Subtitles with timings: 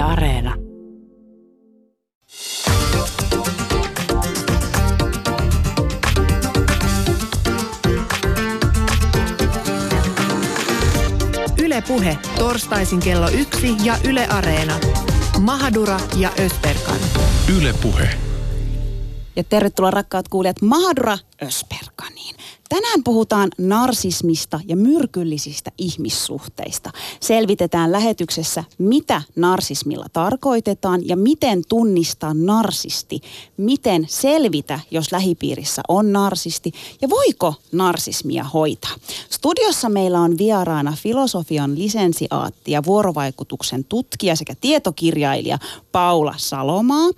[0.00, 0.54] Yle Areena.
[11.58, 14.74] Yle Puhe, torstaisin kello yksi ja Yle Areena.
[15.40, 16.96] Mahadura ja Ösperkan.
[17.58, 18.08] Yle Puhe.
[19.36, 21.89] Ja tervetuloa rakkaat kuulijat Mahadura Ösperkaniin.
[22.74, 26.90] Tänään puhutaan narsismista ja myrkyllisistä ihmissuhteista.
[27.20, 33.20] Selvitetään lähetyksessä, mitä narsismilla tarkoitetaan ja miten tunnistaa narsisti.
[33.56, 38.94] Miten selvitä, jos lähipiirissä on narsisti ja voiko narsismia hoitaa.
[39.30, 45.58] Studiossa meillä on vieraana filosofian lisensiaatti ja vuorovaikutuksen tutkija sekä tietokirjailija
[45.92, 47.10] Paula Salomaa.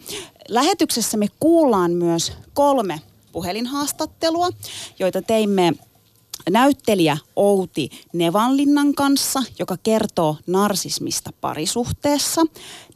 [0.48, 3.01] Lähetyksessä me kuullaan myös kolme
[3.32, 4.48] puhelinhaastattelua,
[4.98, 5.73] joita teimme
[6.50, 12.42] näyttelijä Outi Nevanlinnan kanssa, joka kertoo narsismista parisuhteessa.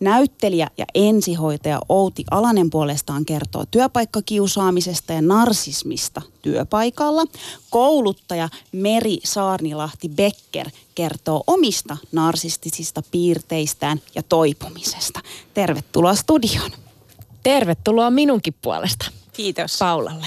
[0.01, 7.25] Näyttelijä ja ensihoitaja Outi Alanen puolestaan kertoo työpaikkakiusaamisesta ja narsismista työpaikalla.
[7.71, 15.21] Kouluttaja Meri Saarnilahti Becker kertoo omista narsistisista piirteistään ja toipumisesta.
[15.55, 16.71] Tervetuloa studioon.
[17.43, 19.07] Tervetuloa minunkin puolesta.
[19.37, 19.79] Kiitos.
[19.79, 20.27] Paulalle.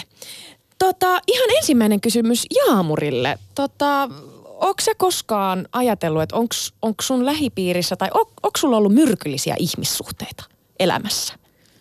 [0.80, 3.40] Tota, ihan ensimmäinen kysymys Jaamurille.
[3.56, 4.10] Tota,
[4.46, 6.36] onko sä koskaan ajatellut, että
[6.82, 10.44] onko sun lähipiirissä tai on, onko sulla ollut myrkyllisiä ihmissuhteita
[10.80, 11.34] elämässä?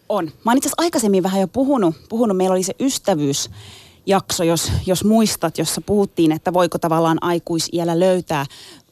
[0.08, 0.24] On.
[0.44, 2.36] Mä oon itse aikaisemmin vähän jo puhunut, puhunut.
[2.36, 8.46] Meillä oli se ystävyysjakso, jos, jos muistat, jossa puhuttiin, että voiko tavallaan aikuisiellä löytää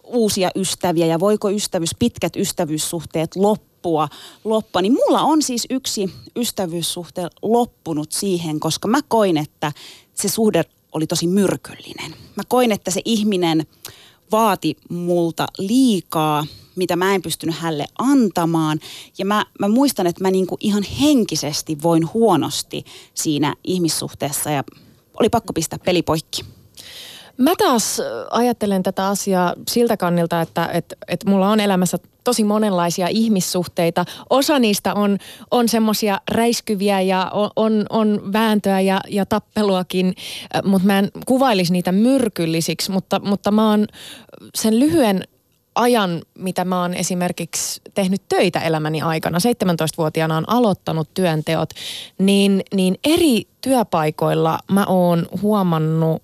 [0.05, 4.09] uusia ystäviä ja voiko ystävyys, pitkät ystävyyssuhteet loppua loppua,
[4.45, 9.73] loppua, niin mulla on siis yksi ystävyyssuhte loppunut siihen, koska mä koin, että
[10.15, 12.15] se suhde oli tosi myrkyllinen.
[12.37, 13.67] Mä koin, että se ihminen
[14.33, 18.81] vaati multa liikaa, mitä mä en pystynyt hälle antamaan.
[19.19, 24.65] Ja mä, mä muistan, että mä niinku ihan henkisesti voin huonosti siinä ihmissuhteessa ja
[25.21, 26.43] oli pakko pistää peli poikki.
[27.37, 33.09] Mä taas ajattelen tätä asiaa siltä kannilta, että, että, että mulla on elämässä tosi monenlaisia
[33.11, 34.05] ihmissuhteita.
[34.31, 35.19] Osa niistä on,
[35.51, 40.15] on semmoisia räiskyviä ja on, on, vääntöä ja, ja tappeluakin,
[40.65, 43.87] mutta mä en kuvailisi niitä myrkyllisiksi, mutta, mutta mä oon
[44.55, 45.23] sen lyhyen
[45.75, 51.71] ajan, mitä mä oon esimerkiksi tehnyt töitä elämäni aikana, 17-vuotiaana on aloittanut työnteot,
[52.19, 56.23] niin, niin eri työpaikoilla mä oon huomannut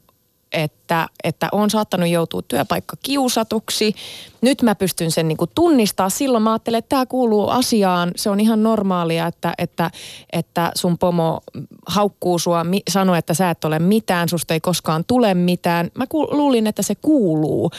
[0.52, 3.94] että, että on saattanut joutua työpaikka kiusatuksi.
[4.40, 6.10] Nyt mä pystyn sen niin kuin tunnistaa.
[6.10, 8.10] Silloin mä ajattelen, että tämä kuuluu asiaan.
[8.16, 9.90] Se on ihan normaalia, että, että,
[10.32, 11.40] että sun pomo
[11.86, 15.90] haukkuu sua, sanoo, että sä et ole mitään, susta ei koskaan tule mitään.
[15.94, 17.70] Mä luulin, että se kuuluu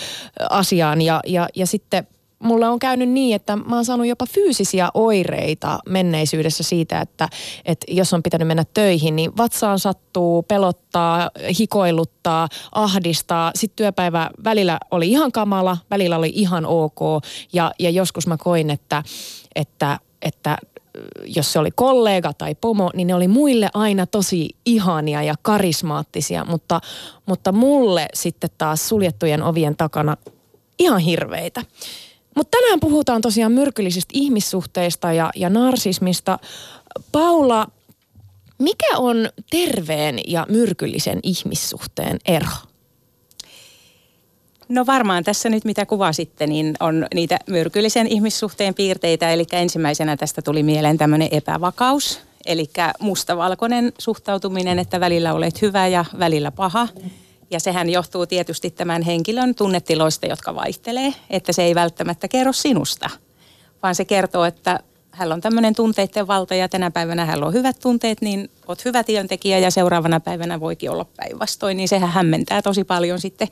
[0.50, 2.08] asiaan ja, ja, ja sitten
[2.44, 7.30] mulle on käynyt niin, että mä oon saanut jopa fyysisiä oireita menneisyydessä siitä, että,
[7.66, 13.52] että jos on pitänyt mennä töihin, niin vatsaan sattuu, pelottaa, hikoiluttaa, ahdistaa.
[13.56, 17.00] Sitten työpäivä välillä oli ihan kamala, välillä oli ihan ok
[17.54, 19.04] ja, ja joskus mä koin, että,
[19.56, 20.58] että, että
[21.26, 26.46] jos se oli kollega tai pomo, niin ne oli muille aina tosi ihania ja karismaattisia,
[26.46, 26.82] mutta,
[27.26, 30.18] mutta mulle sitten taas suljettujen ovien takana
[30.80, 31.64] ihan hirveitä.
[32.36, 36.40] Mutta tänään puhutaan tosiaan myrkyllisistä ihmissuhteista ja, ja narsismista.
[37.12, 37.68] Paula,
[38.60, 42.48] mikä on terveen ja myrkyllisen ihmissuhteen ero?
[44.70, 49.32] No varmaan tässä nyt mitä kuvasitte, niin on niitä myrkyllisen ihmissuhteen piirteitä.
[49.32, 52.20] Eli ensimmäisenä tästä tuli mieleen tämmöinen epävakaus.
[52.46, 56.88] Eli mustavalkoinen suhtautuminen, että välillä olet hyvä ja välillä paha.
[57.54, 63.10] Ja sehän johtuu tietysti tämän henkilön tunnetiloista, jotka vaihtelee, että se ei välttämättä kerro sinusta,
[63.84, 64.80] vaan se kertoo, että
[65.12, 69.04] hän on tämmöinen tunteiden valta ja tänä päivänä hän on hyvät tunteet, niin oot hyvä
[69.04, 73.48] työntekijä ja seuraavana päivänä voikin olla päinvastoin, niin sehän hämmentää tosi paljon sitten,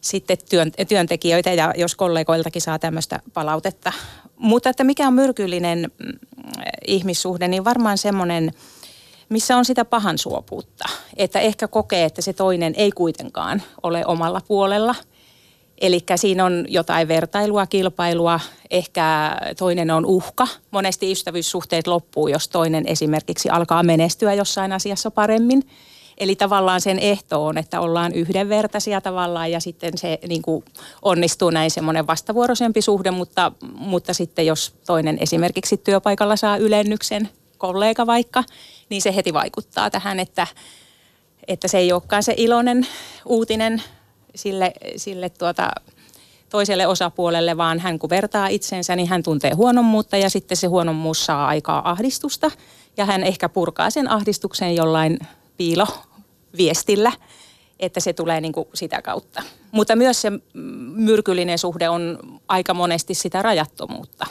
[0.00, 3.92] sitten työn, työntekijöitä ja jos kollegoiltakin saa tämmöistä palautetta.
[4.36, 6.12] Mutta että mikä on myrkyllinen mm,
[6.86, 8.52] ihmissuhde, niin varmaan semmoinen–
[9.32, 10.84] missä on sitä pahan suopuutta.
[11.16, 14.94] Että ehkä kokee, että se toinen ei kuitenkaan ole omalla puolella.
[15.80, 18.40] Eli siinä on jotain vertailua, kilpailua,
[18.70, 20.48] ehkä toinen on uhka.
[20.70, 25.62] Monesti ystävyyssuhteet loppuu, jos toinen esimerkiksi alkaa menestyä jossain asiassa paremmin.
[26.18, 30.64] Eli tavallaan sen ehto on, että ollaan yhdenvertaisia tavallaan ja sitten se niin kuin
[31.02, 37.28] onnistuu näin semmoinen vastavuoroisempi suhde, mutta, mutta sitten jos toinen esimerkiksi työpaikalla saa ylennyksen,
[37.58, 38.44] kollega vaikka,
[38.92, 40.46] niin se heti vaikuttaa tähän, että,
[41.48, 42.86] että se ei olekaan se iloinen
[43.26, 43.82] uutinen
[44.34, 45.70] sille, sille tuota,
[46.50, 51.26] toiselle osapuolelle, vaan hän kun vertaa itsensä, niin hän tuntee huonommuutta ja sitten se huonommuus
[51.26, 52.50] saa aikaa ahdistusta.
[52.96, 55.18] Ja hän ehkä purkaa sen ahdistuksen jollain
[55.56, 57.12] piiloviestillä,
[57.80, 59.42] että se tulee niin kuin sitä kautta.
[59.70, 60.32] Mutta myös se
[60.94, 62.18] myrkyllinen suhde on
[62.48, 64.26] aika monesti sitä rajattomuutta.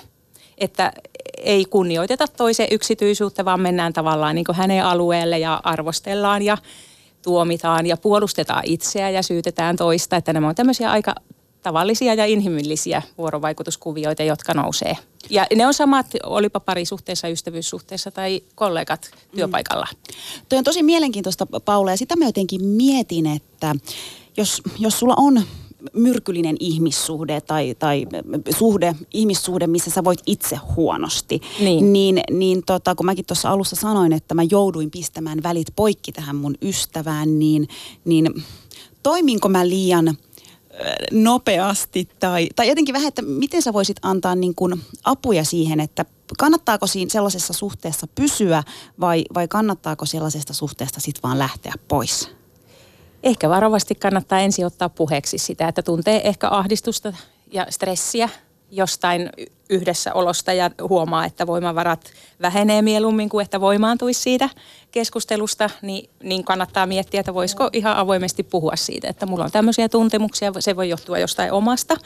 [0.58, 0.94] Että
[1.42, 6.58] ei kunnioiteta toisen yksityisyyttä, vaan mennään tavallaan niin hänen alueelle ja arvostellaan ja
[7.22, 10.16] tuomitaan ja puolustetaan itseä ja syytetään toista.
[10.16, 11.16] Että nämä on tämmöisiä aika
[11.64, 14.98] tavallisia ja inhimillisiä vuorovaikutuskuvioita, jotka nousee.
[15.30, 19.88] Ja ne on samat, olipa parisuhteessa, ystävyyssuhteessa tai kollegat työpaikalla.
[19.92, 20.46] Mm.
[20.50, 23.76] Tuo on tosi mielenkiintoista, Paula, ja sitä mä jotenkin mietin, että
[24.38, 25.44] jos, jos sulla on
[25.94, 28.06] myrkyllinen ihmissuhde tai, tai
[28.58, 31.42] suhde, ihmissuhde, missä sä voit itse huonosti.
[31.60, 36.12] Niin, niin, niin tota, kun mäkin tuossa alussa sanoin, että mä jouduin pistämään välit poikki
[36.12, 37.68] tähän mun ystävään, niin,
[38.06, 38.44] niin
[39.04, 40.18] toiminko mä liian
[41.12, 46.06] nopeasti tai, tai jotenkin vähän, että miten sä voisit antaa niin kuin apuja siihen, että
[46.38, 48.64] kannattaako siinä sellaisessa suhteessa pysyä
[49.00, 52.41] vai, vai kannattaako sellaisesta suhteesta sitten vaan lähteä pois?
[53.24, 57.14] Ehkä varovasti kannattaa ensin ottaa puheeksi sitä, että tuntee ehkä ahdistusta
[57.52, 58.30] ja stressiä
[58.72, 59.30] jostain
[59.70, 64.50] yhdessäolosta ja huomaa, että voimavarat vähenee mieluummin kuin että voimaantuisi siitä
[64.92, 69.90] keskustelusta, niin, niin kannattaa miettiä, että voisiko ihan avoimesti puhua siitä, että mulla on tämmöisiä
[69.90, 71.98] tuntemuksia, se voi johtua jostain omasta,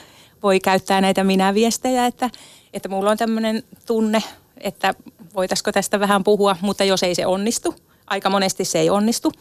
[0.43, 2.29] voi käyttää näitä minä-viestejä, että,
[2.73, 4.23] että mulla on tämmöinen tunne,
[4.57, 4.93] että
[5.35, 7.75] voitaisiko tästä vähän puhua, mutta jos ei se onnistu,
[8.07, 9.31] aika monesti se ei onnistu,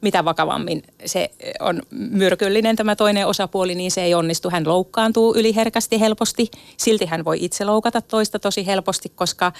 [0.00, 1.30] mitä vakavammin se
[1.60, 4.50] on myrkyllinen tämä toinen osapuoli, niin se ei onnistu.
[4.50, 6.50] Hän loukkaantuu yliherkästi helposti.
[6.76, 9.52] Silti hän voi itse loukata toista tosi helposti, koska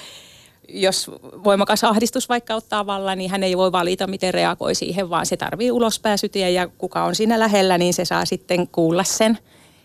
[0.69, 1.11] jos
[1.45, 5.37] voimakas ahdistus vaikka ottaa vallan, niin hän ei voi valita, miten reagoi siihen, vaan se
[5.37, 9.39] tarvii ulospääsytie ja kuka on siinä lähellä, niin se saa sitten kuulla sen.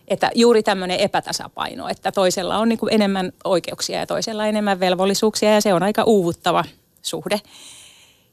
[0.08, 5.62] Että juuri tämmöinen epätasapaino, että toisella on niin enemmän oikeuksia ja toisella enemmän velvollisuuksia ja
[5.62, 6.64] se on aika uuvuttava
[7.02, 7.42] suhde.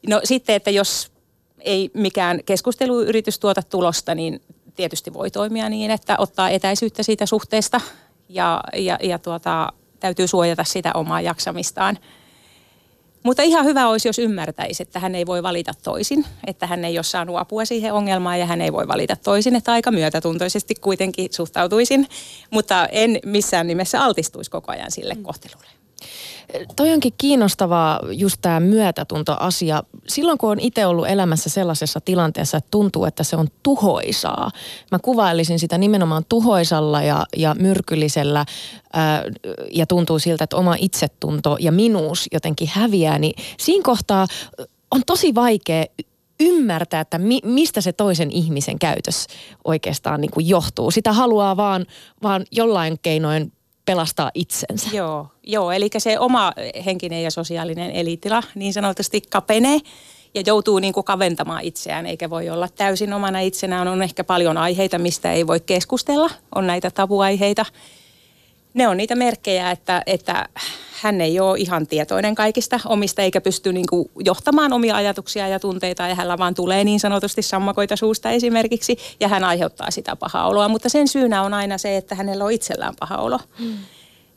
[0.07, 1.12] No sitten, että jos
[1.63, 4.41] ei mikään keskusteluyritys tuota tulosta, niin
[4.75, 7.81] tietysti voi toimia niin, että ottaa etäisyyttä siitä suhteesta
[8.29, 11.97] ja, ja, ja tuota, täytyy suojata sitä omaa jaksamistaan.
[13.23, 16.97] Mutta ihan hyvä olisi, jos ymmärtäisi, että hän ei voi valita toisin, että hän ei
[16.97, 21.33] ole saanut apua siihen ongelmaan ja hän ei voi valita toisin, että aika myötätuntoisesti kuitenkin
[21.33, 22.07] suhtautuisin,
[22.49, 25.82] mutta en missään nimessä altistuisi koko ajan sille kohtelulle.
[26.75, 29.83] Toi onkin kiinnostavaa just tämä myötätuntoasia.
[30.07, 34.51] Silloin kun on itse ollut elämässä sellaisessa tilanteessa, että tuntuu, että se on tuhoisaa.
[34.91, 38.45] Mä kuvailisin sitä nimenomaan tuhoisalla ja, ja myrkyllisellä
[38.93, 39.23] ää,
[39.71, 43.19] ja tuntuu siltä, että oma itsetunto ja minuus jotenkin häviää.
[43.19, 44.27] Niin siinä kohtaa
[44.91, 45.85] on tosi vaikea
[46.39, 49.27] ymmärtää, että mi, mistä se toisen ihmisen käytös
[49.63, 50.91] oikeastaan niin kuin johtuu.
[50.91, 51.85] Sitä haluaa vaan,
[52.23, 53.51] vaan jollain keinoin
[53.85, 54.89] pelastaa itsensä.
[54.93, 56.53] Joo, joo, eli se oma
[56.85, 59.79] henkinen ja sosiaalinen elitila niin sanotusti kapenee
[60.33, 63.87] ja joutuu niin kuin kaventamaan itseään, eikä voi olla täysin omana itsenään.
[63.87, 67.65] On ehkä paljon aiheita, mistä ei voi keskustella, on näitä tabuaiheita.
[68.73, 70.49] Ne on niitä merkkejä, että, että
[71.01, 75.59] hän ei ole ihan tietoinen kaikista omista eikä pysty niin kuin johtamaan omia ajatuksia ja
[75.59, 80.47] tunteita ja hänellä vaan tulee niin sanotusti sammakoita suusta esimerkiksi ja hän aiheuttaa sitä pahaa
[80.47, 80.67] oloa.
[80.67, 83.39] Mutta sen syynä on aina se, että hänellä on itsellään paha olo.
[83.59, 83.77] Hmm.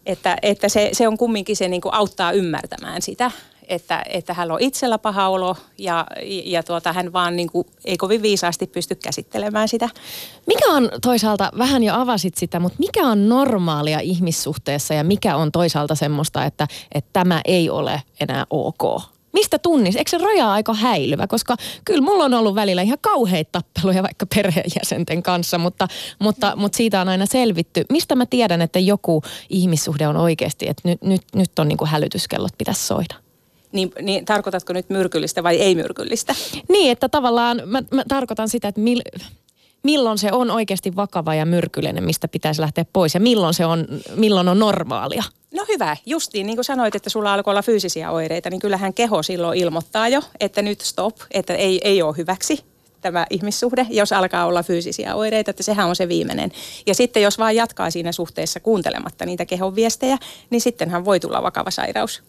[0.07, 3.31] Että, että se, se on kumminkin se niin kuin auttaa ymmärtämään sitä,
[3.67, 6.07] että, että hän on itsellä paha olo ja,
[6.45, 9.89] ja tuota, hän vaan niin kuin, ei kovin viisaasti pysty käsittelemään sitä.
[10.47, 15.53] Mikä on toisaalta, vähän jo avasit sitä, mutta mikä on normaalia ihmissuhteessa ja mikä on
[15.53, 19.03] toisaalta semmoista, että, että tämä ei ole enää ok?
[19.37, 19.97] Mistä tunnis?
[19.97, 21.27] Eikö se raja aika häilyvä?
[21.27, 26.77] Koska kyllä mulla on ollut välillä ihan kauheita tappeluja vaikka perheenjäsenten kanssa, mutta, mutta, mutta
[26.77, 27.85] siitä on aina selvitty.
[27.93, 31.91] Mistä mä tiedän, että joku ihmissuhde on oikeasti, että nyt, nyt, nyt on niin kuin
[31.91, 33.26] hälytyskellot pitäisi soida?
[33.73, 36.35] Niin, niin tarkoitatko nyt myrkyllistä vai ei myrkyllistä?
[36.69, 39.03] Niin, että tavallaan mä, mä tarkoitan sitä, että mil,
[39.83, 43.87] milloin se on oikeasti vakava ja myrkyllinen, mistä pitäisi lähteä pois ja milloin se on,
[44.17, 45.23] milloin on normaalia?
[45.55, 49.23] No hyvä, justiin niin kuin sanoit, että sulla alkoi olla fyysisiä oireita, niin kyllähän keho
[49.23, 52.65] silloin ilmoittaa jo, että nyt stop, että ei, ei ole hyväksi
[53.01, 56.53] tämä ihmissuhde, jos alkaa olla fyysisiä oireita, että sehän on se viimeinen.
[56.87, 60.19] Ja sitten jos vaan jatkaa siinä suhteessa kuuntelematta niitä kehon viestejä,
[60.51, 62.23] niin sittenhän voi tulla vakava sairaus.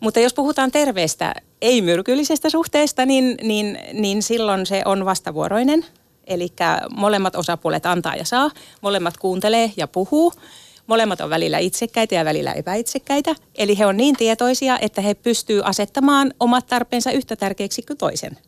[0.00, 5.84] Mutta jos puhutaan terveestä, ei-myrkyllisestä suhteesta, niin, niin, niin silloin se on vastavuoroinen.
[6.26, 6.48] Eli
[6.96, 10.32] molemmat osapuolet antaa ja saa, molemmat kuuntelee ja puhuu.
[10.86, 13.34] Molemmat on välillä itsekkäitä ja välillä epäitsekkäitä.
[13.54, 18.38] Eli he on niin tietoisia, että he pystyvät asettamaan omat tarpeensa yhtä tärkeiksi kuin toisen.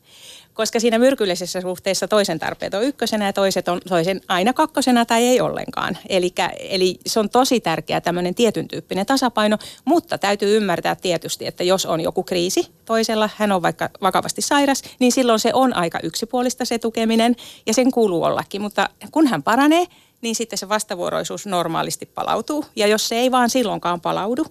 [0.54, 5.26] Koska siinä myrkyllisessä suhteessa toisen tarpeet on ykkösenä ja toiset on toisen aina kakkosena tai
[5.26, 5.99] ei ollenkaan.
[6.09, 11.64] Elikkä, eli se on tosi tärkeä tämmöinen tietyn tyyppinen tasapaino, mutta täytyy ymmärtää tietysti, että
[11.64, 15.99] jos on joku kriisi toisella, hän on vaikka vakavasti sairas, niin silloin se on aika
[16.02, 18.62] yksipuolista se tukeminen ja sen kuuluu ollakin.
[18.62, 19.87] Mutta kun hän paranee,
[20.21, 22.64] niin sitten se vastavuoroisuus normaalisti palautuu.
[22.76, 24.47] Ja jos se ei vaan silloinkaan palaudu,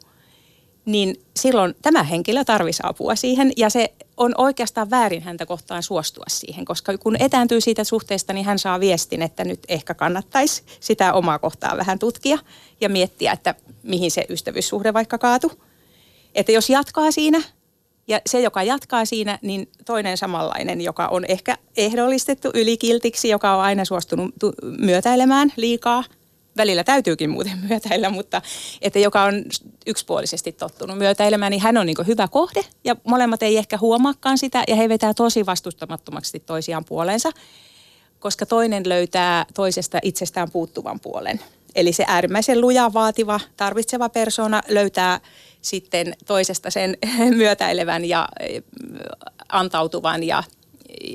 [0.85, 6.23] niin silloin tämä henkilö tarvisi apua siihen ja se on oikeastaan väärin häntä kohtaan suostua
[6.27, 11.13] siihen, koska kun etääntyy siitä suhteesta, niin hän saa viestin, että nyt ehkä kannattaisi sitä
[11.13, 12.37] omaa kohtaa vähän tutkia
[12.81, 15.51] ja miettiä, että mihin se ystävyyssuhde vaikka kaatu.
[16.35, 17.41] Että jos jatkaa siinä
[18.07, 23.61] ja se, joka jatkaa siinä, niin toinen samanlainen, joka on ehkä ehdollistettu ylikiltiksi, joka on
[23.61, 24.33] aina suostunut
[24.79, 26.03] myötäilemään liikaa–
[26.59, 28.41] välillä täytyykin muuten myötäillä, mutta
[28.81, 29.43] että joka on
[29.87, 34.63] yksipuolisesti tottunut myötäilemään, niin hän on niin hyvä kohde ja molemmat ei ehkä huomaakaan sitä
[34.67, 37.31] ja he vetää tosi vastustamattomaksi toisiaan puoleensa,
[38.19, 41.39] koska toinen löytää toisesta itsestään puuttuvan puolen.
[41.75, 45.19] Eli se äärimmäisen luja, vaativa, tarvitseva persona löytää
[45.61, 46.97] sitten toisesta sen
[47.41, 48.29] myötäilevän ja
[49.49, 50.43] antautuvan ja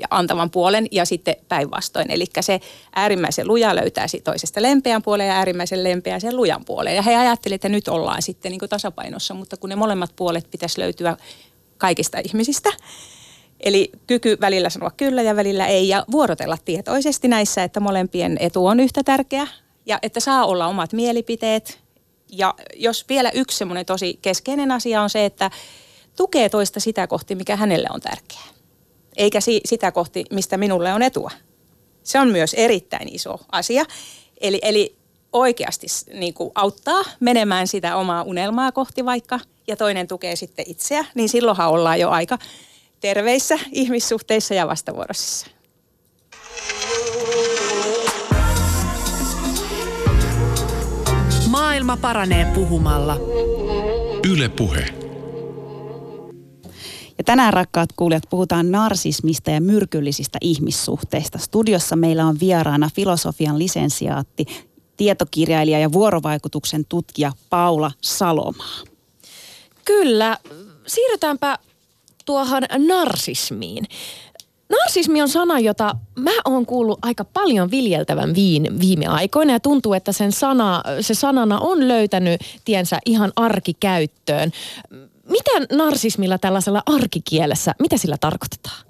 [0.09, 2.11] antavan puolen ja sitten päinvastoin.
[2.11, 2.59] Eli se
[2.95, 6.95] äärimmäisen luja löytää toisesta lempeän puolen ja äärimmäisen lempeän sen lujan puolen.
[6.95, 10.79] Ja he ajattelivat, että nyt ollaan sitten niin tasapainossa, mutta kun ne molemmat puolet pitäisi
[10.79, 11.17] löytyä
[11.77, 12.69] kaikista ihmisistä,
[13.59, 18.65] Eli kyky välillä sanoa kyllä ja välillä ei ja vuorotella tietoisesti näissä, että molempien etu
[18.65, 19.47] on yhtä tärkeä
[19.85, 21.79] ja että saa olla omat mielipiteet.
[22.31, 25.51] Ja jos vielä yksi semmoinen tosi keskeinen asia on se, että
[26.15, 28.54] tukee toista sitä kohti, mikä hänelle on tärkeää
[29.17, 31.31] eikä si- sitä kohti, mistä minulle on etua.
[32.03, 33.85] Se on myös erittäin iso asia.
[34.41, 34.95] Eli, eli
[35.33, 41.05] oikeasti niin kuin auttaa menemään sitä omaa unelmaa kohti vaikka, ja toinen tukee sitten itseä,
[41.15, 42.37] niin silloinhan ollaan jo aika
[42.99, 45.47] terveissä ihmissuhteissa ja vastavuoroisissa.
[51.49, 53.17] Maailma paranee puhumalla.
[54.31, 55.04] Yle Puhe.
[57.17, 61.37] Ja tänään rakkaat kuulijat puhutaan narsismista ja myrkyllisistä ihmissuhteista.
[61.37, 64.45] Studiossa meillä on vieraana filosofian lisensiaatti,
[64.97, 68.79] tietokirjailija ja vuorovaikutuksen tutkija Paula Salomaa.
[69.85, 70.37] Kyllä,
[70.87, 71.59] siirrytäänpä
[72.25, 73.85] tuohon narsismiin.
[74.69, 79.93] Narsismi on sana, jota mä oon kuullut aika paljon viljeltävän viin viime aikoina ja tuntuu,
[79.93, 84.51] että sen sana, se sanana on löytänyt tiensä ihan arkikäyttöön.
[85.29, 88.85] Mitä narsismilla tällaisella arkikielessä, mitä sillä tarkoitetaan?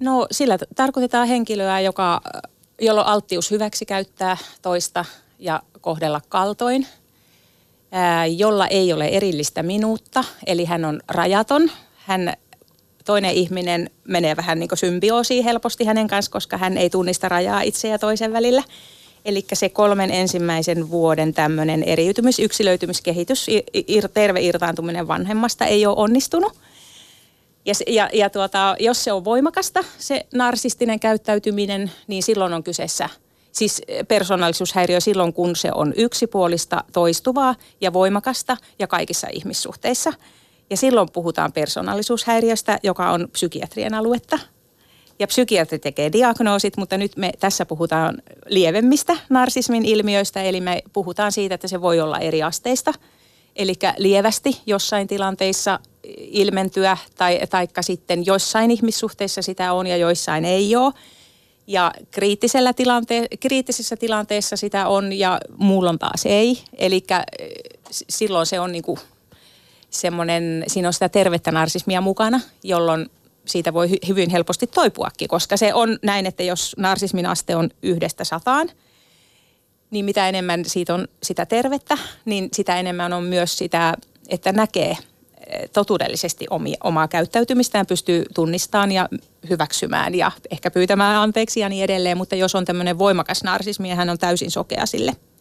[0.00, 2.20] No sillä tarkoitetaan henkilöä, joka,
[2.80, 5.04] jolla alttius hyväksi käyttää toista
[5.38, 6.86] ja kohdella kaltoin,
[7.92, 11.70] ää, jolla ei ole erillistä minuutta, eli hän on rajaton.
[11.96, 12.34] Hän,
[13.04, 17.60] toinen ihminen menee vähän niin kuin symbioosiin helposti hänen kanssa, koska hän ei tunnista rajaa
[17.60, 18.62] itse ja toisen välillä–
[19.24, 23.46] Eli se kolmen ensimmäisen vuoden tämmöinen eriytymys, yksilöitymiskehitys,
[23.88, 26.52] ir, terve irtaantuminen vanhemmasta ei ole onnistunut.
[27.64, 33.08] Ja, ja, ja tuota, jos se on voimakasta, se narsistinen käyttäytyminen, niin silloin on kyseessä
[33.52, 40.12] siis persoonallisuushäiriö silloin, kun se on yksipuolista, toistuvaa ja voimakasta ja kaikissa ihmissuhteissa.
[40.70, 44.38] Ja silloin puhutaan persoonallisuushäiriöstä, joka on psykiatrien aluetta
[45.18, 51.32] ja psykiatri tekee diagnoosit, mutta nyt me tässä puhutaan lievemmistä narsismin ilmiöistä, eli me puhutaan
[51.32, 52.92] siitä, että se voi olla eri asteista.
[53.56, 55.78] Eli lievästi jossain tilanteissa
[56.18, 60.92] ilmentyä tai taikka sitten joissain ihmissuhteissa sitä on ja joissain ei ole.
[61.66, 66.58] Ja kriittisellä tilante- kriittisessä tilanteessa sitä on ja muullon taas ei.
[66.78, 67.04] Eli
[67.90, 68.98] silloin se on niinku
[69.90, 73.10] semmoinen, siinä on sitä tervettä narsismia mukana, jolloin
[73.44, 78.24] siitä voi hyvin helposti toipuakin, koska se on näin, että jos narsismin aste on yhdestä
[78.24, 78.70] sataan,
[79.90, 83.94] niin mitä enemmän siitä on sitä tervettä, niin sitä enemmän on myös sitä,
[84.28, 89.08] että näkee eh, totuudellisesti omia, omaa käyttäytymistään, pystyy tunnistamaan ja
[89.50, 94.10] hyväksymään ja ehkä pyytämään anteeksi ja niin edelleen, mutta jos on tämmöinen voimakas narsismi hän
[94.10, 95.16] on täysin sokea sille–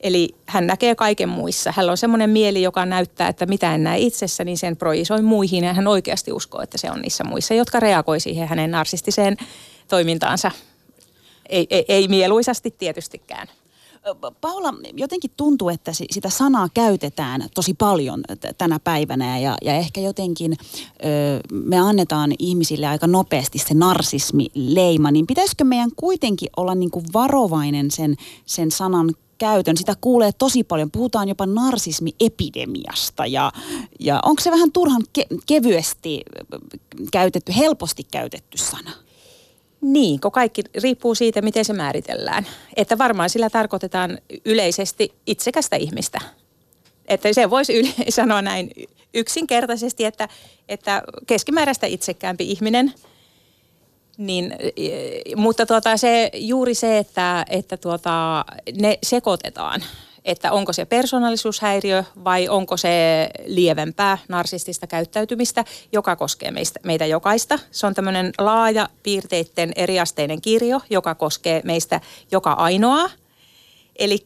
[0.00, 1.72] Eli hän näkee kaiken muissa.
[1.76, 5.64] Hänellä on semmoinen mieli, joka näyttää, että mitä en näe itsessä, niin sen projisoi muihin.
[5.64, 9.36] Ja hän oikeasti uskoo, että se on niissä muissa, jotka reagoi siihen hänen narsistiseen
[9.88, 10.50] toimintaansa.
[11.48, 13.48] Ei, ei, ei mieluisasti tietystikään.
[14.40, 18.22] Paula, jotenkin tuntuu, että sitä sanaa käytetään tosi paljon
[18.58, 21.04] tänä päivänä ja, ja ehkä jotenkin ö,
[21.52, 27.90] me annetaan ihmisille aika nopeasti se narsismi-leima, niin pitäisikö meidän kuitenkin olla niin kuin varovainen
[27.90, 29.76] sen, sen sanan käytön.
[29.76, 30.90] Sitä kuulee tosi paljon.
[30.90, 33.52] Puhutaan jopa narsismiepidemiasta ja,
[34.00, 36.22] ja onko se vähän turhan ke- kevyesti
[37.12, 38.90] käytetty, helposti käytetty sana?
[39.80, 42.46] Niin, kun kaikki riippuu siitä, miten se määritellään.
[42.76, 46.20] Että varmaan sillä tarkoitetaan yleisesti itsekästä ihmistä.
[47.08, 48.70] Että se voisi yle- sanoa näin
[49.14, 50.28] yksinkertaisesti, että,
[50.68, 52.94] että keskimääräistä itsekäämpi ihminen.
[54.18, 54.54] Niin,
[55.36, 58.44] mutta tuota, se, juuri se, että, että tuota,
[58.80, 59.84] ne sekoitetaan–
[60.28, 67.58] että onko se persoonallisuushäiriö vai onko se lievempää narsistista käyttäytymistä, joka koskee meistä, meitä jokaista.
[67.70, 72.00] Se on tämmöinen laaja piirteiden eriasteinen kirjo, joka koskee meistä
[72.32, 73.10] joka ainoa.
[73.98, 74.18] Eli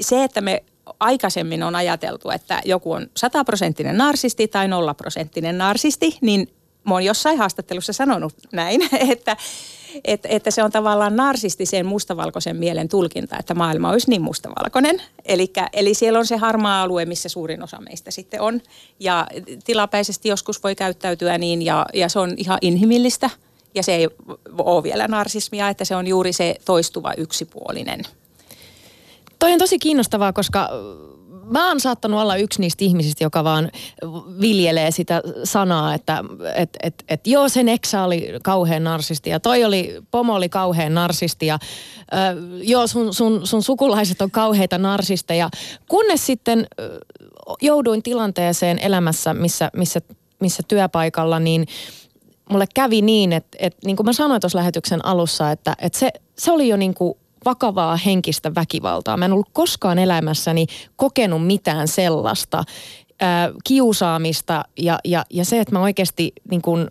[0.00, 0.62] se, että me
[1.00, 6.48] aikaisemmin on ajateltu, että joku on sataprosenttinen narsisti tai nollaprosenttinen narsisti, niin
[6.86, 9.36] mä oon jossain haastattelussa sanonut näin, että,
[10.04, 15.02] että, että se on tavallaan narsistisen mustavalkoisen mielen tulkinta, että maailma olisi niin mustavalkoinen.
[15.24, 18.60] Elikkä, eli siellä on se harmaa alue, missä suurin osa meistä sitten on.
[19.00, 19.26] Ja
[19.64, 23.30] tilapäisesti joskus voi käyttäytyä niin, ja, ja se on ihan inhimillistä.
[23.74, 24.08] Ja se ei
[24.58, 28.02] ole vielä narsismia, että se on juuri se toistuva yksipuolinen.
[29.38, 30.68] Toi on tosi kiinnostavaa, koska
[31.50, 33.70] mä oon saattanut olla yksi niistä ihmisistä, joka vaan
[34.40, 36.24] viljelee sitä sanaa, että
[36.54, 40.94] et, et, et joo, sen eksa oli kauhean narsisti ja toi oli, pomo oli kauhean
[40.94, 41.58] narsisti ja
[42.12, 42.16] ö,
[42.62, 45.50] joo, sun, sun, sun sukulaiset on kauheita narsisteja.
[45.88, 46.98] Kunnes sitten ö,
[47.62, 50.00] jouduin tilanteeseen elämässä, missä, missä,
[50.40, 51.66] missä työpaikalla, niin
[52.50, 56.10] mulle kävi niin, että, että niin kuin mä sanoin tuossa lähetyksen alussa, että, että se,
[56.38, 57.14] se oli jo niin kuin
[57.46, 59.16] vakavaa henkistä väkivaltaa.
[59.16, 62.64] Mä en ollut koskaan elämässäni kokenut mitään sellaista
[63.20, 66.88] ää, kiusaamista ja, ja, ja se, että mä oikeasti niin kun,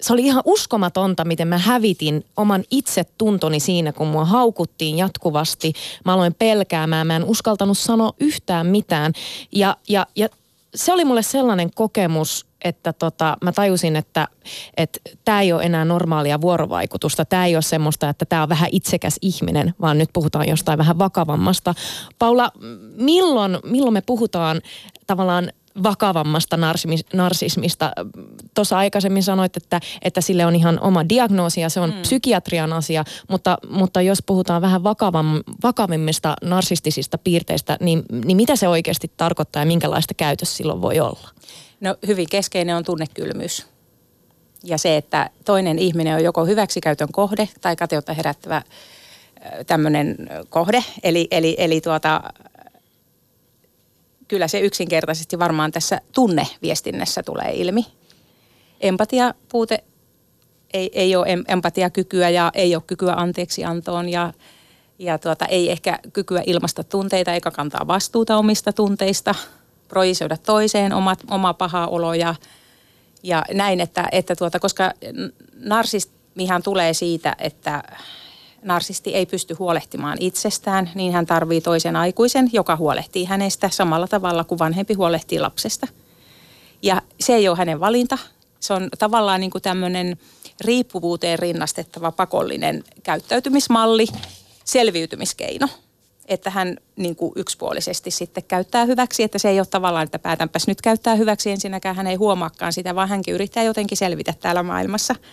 [0.00, 5.72] se oli ihan uskomatonta, miten mä hävitin oman itsetuntoni siinä, kun mua haukuttiin jatkuvasti.
[6.04, 9.12] Mä aloin pelkäämään, mä en uskaltanut sanoa yhtään mitään.
[9.52, 10.28] Ja, ja, ja
[10.74, 14.28] se oli mulle sellainen kokemus, että tota, mä tajusin, että
[15.24, 17.24] tämä ei ole enää normaalia vuorovaikutusta.
[17.24, 20.98] Tämä ei ole semmoista, että tämä on vähän itsekäs ihminen, vaan nyt puhutaan jostain vähän
[20.98, 21.74] vakavammasta.
[22.18, 22.50] Paula,
[22.96, 24.60] milloin, milloin me puhutaan
[25.06, 25.50] tavallaan
[25.82, 26.58] vakavammasta
[27.12, 27.92] narsismista.
[28.54, 32.00] Tuossa aikaisemmin sanoit, että, että sille on ihan oma diagnoosi ja se on mm.
[32.02, 38.68] psykiatrian asia, mutta, mutta jos puhutaan vähän vakavam, vakavimmista narsistisista piirteistä, niin, niin mitä se
[38.68, 41.28] oikeasti tarkoittaa ja minkälaista käytös silloin voi olla?
[41.80, 43.66] No hyvin keskeinen on tunnekylmyys.
[44.64, 48.62] Ja se, että toinen ihminen on joko hyväksikäytön kohde tai kateutta herättävä
[49.66, 50.16] tämmöinen
[50.48, 50.84] kohde.
[51.02, 52.22] Eli, eli, eli tuota,
[54.28, 57.86] kyllä se yksinkertaisesti varmaan tässä tunneviestinnässä tulee ilmi.
[58.80, 59.84] Empatiapuute
[60.74, 64.32] ei, ei ole empatiakykyä ja ei ole kykyä anteeksiantoon ja,
[64.98, 69.34] ja tuota, ei ehkä kykyä ilmasta tunteita eikä kantaa vastuuta omista tunteista,
[69.88, 72.34] projisoida toiseen omat, oma paha olo ja,
[73.22, 74.92] ja näin, että, että tuota, koska
[75.54, 77.82] narsismihan tulee siitä, että
[78.62, 84.44] narsisti ei pysty huolehtimaan itsestään, niin hän tarvii toisen aikuisen, joka huolehtii hänestä samalla tavalla
[84.44, 85.86] kuin vanhempi huolehtii lapsesta.
[86.82, 88.18] Ja se ei ole hänen valinta.
[88.60, 90.18] Se on tavallaan niin kuin tämmöinen
[90.60, 94.06] riippuvuuteen rinnastettava pakollinen käyttäytymismalli,
[94.64, 95.68] selviytymiskeino.
[96.28, 100.66] Että hän niin kuin yksipuolisesti sitten käyttää hyväksi, että se ei ole tavallaan, että päätänpäs
[100.66, 105.14] nyt käyttää hyväksi ensinnäkään, hän ei huomaakaan sitä, vaan hänkin yrittää jotenkin selvitä täällä maailmassa–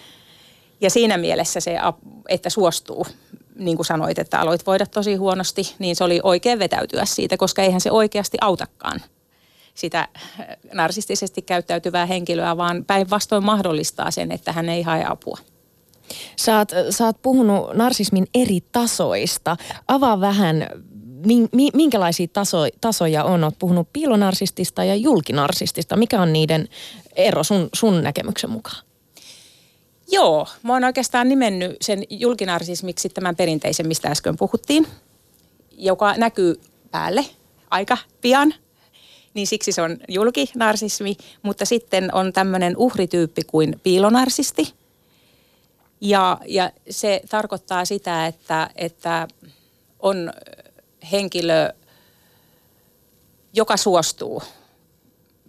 [0.81, 1.77] ja siinä mielessä se,
[2.29, 3.07] että suostuu,
[3.55, 7.61] niin kuin sanoit, että aloit voida tosi huonosti, niin se oli oikein vetäytyä siitä, koska
[7.61, 9.01] eihän se oikeasti autakaan
[9.73, 15.37] sitä äh, narsistisesti käyttäytyvää henkilöä, vaan päinvastoin mahdollistaa sen, että hän ei hae apua.
[16.35, 19.57] Sä oot, sä oot puhunut narsismin eri tasoista.
[19.87, 20.67] Avaa vähän,
[21.73, 23.43] minkälaisia taso, tasoja on?
[23.43, 25.97] Oot puhunut piilonarsistista ja julkinarsistista.
[25.97, 26.67] Mikä on niiden
[27.15, 28.85] ero sun, sun näkemyksen mukaan?
[30.11, 34.87] Joo, mä oon oikeastaan nimennyt sen julkinarsismiksi tämän perinteisen, mistä äsken puhuttiin,
[35.77, 37.25] joka näkyy päälle
[37.69, 38.53] aika pian.
[39.33, 44.73] Niin siksi se on julkinarsismi, mutta sitten on tämmöinen uhrityyppi kuin piilonarsisti.
[46.01, 49.27] Ja, ja se tarkoittaa sitä, että, että
[49.99, 50.33] on
[51.11, 51.69] henkilö,
[53.53, 54.43] joka suostuu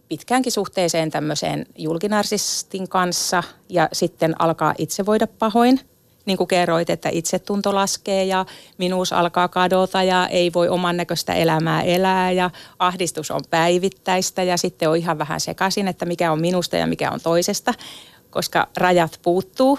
[0.09, 5.81] pitkäänkin suhteeseen tämmöiseen julkinarsistin kanssa ja sitten alkaa itse voida pahoin.
[6.27, 8.47] Niin kuin kerroit, että itsetunto laskee ja
[8.79, 14.57] minuus alkaa kadota ja ei voi oman näköistä elämää elää ja ahdistus on päivittäistä ja
[14.57, 17.75] sitten on ihan vähän sekaisin, että mikä on minusta ja mikä on toisesta,
[18.31, 19.79] koska rajat puuttuu.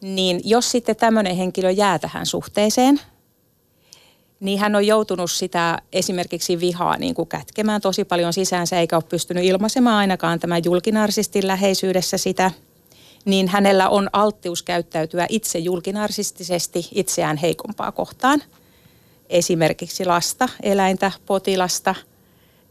[0.00, 3.00] Niin jos sitten tämmöinen henkilö jää tähän suhteeseen–
[4.44, 9.04] niin hän on joutunut sitä esimerkiksi vihaa niin kuin kätkemään tosi paljon sisäänsä, eikä ole
[9.08, 12.50] pystynyt ilmaisemaan ainakaan tämän julkinarsistin läheisyydessä sitä,
[13.24, 18.42] niin hänellä on alttius käyttäytyä itse julkinarsistisesti itseään heikompaa kohtaan.
[19.28, 21.94] Esimerkiksi lasta, eläintä, potilasta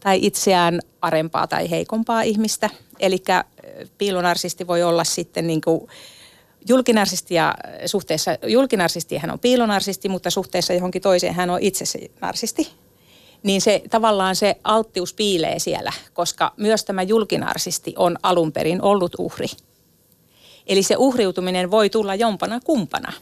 [0.00, 2.70] tai itseään arempaa tai heikompaa ihmistä.
[3.00, 3.22] Eli
[3.98, 5.88] piilonarsisti voi olla sitten niin kuin
[6.68, 7.54] julkinarsisti ja
[7.86, 12.68] suhteessa, julkinarsisti hän on piilonarsisti, mutta suhteessa johonkin toiseen hän on itse se narsisti.
[13.42, 19.14] Niin se tavallaan se alttius piilee siellä, koska myös tämä julkinarsisti on alun perin ollut
[19.18, 19.46] uhri.
[20.66, 23.12] Eli se uhriutuminen voi tulla jompana kumpana.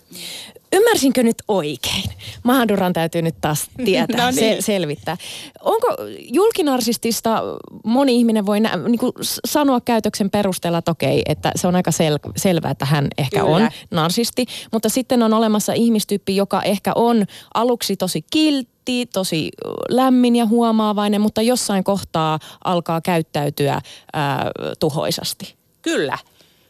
[0.73, 2.05] Ymmärsinkö nyt oikein?
[2.43, 4.59] Mahaduran täytyy nyt taas tietää, no niin.
[4.59, 5.17] sel- selvittää.
[5.63, 5.87] Onko
[6.19, 7.43] julkinarsistista
[7.85, 9.13] moni ihminen voi nä- niin kuin
[9.45, 13.57] sanoa käytöksen perusteella, että okei, että se on aika sel- selvää, että hän ehkä Kyllä.
[13.57, 17.25] on narsisti, mutta sitten on olemassa ihmistyyppi, joka ehkä on
[17.55, 19.51] aluksi tosi kiltti, tosi
[19.91, 23.81] lämmin ja huomaavainen, mutta jossain kohtaa alkaa käyttäytyä
[24.13, 24.51] ää,
[24.81, 25.55] tuhoisasti.
[25.83, 26.19] Kyllä.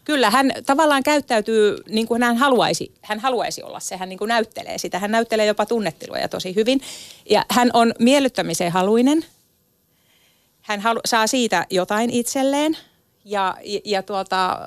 [0.05, 4.29] Kyllä, hän tavallaan käyttäytyy niin kuin hän haluaisi, hän haluaisi olla se, hän niin kuin
[4.29, 4.99] näyttelee sitä.
[4.99, 6.81] Hän näyttelee jopa tunnetiloja tosi hyvin.
[7.31, 9.25] Ja hän on miellyttämiseen haluinen.
[10.63, 12.77] Hän halu, saa siitä jotain itselleen
[13.25, 14.59] ja, ja, ja tuota,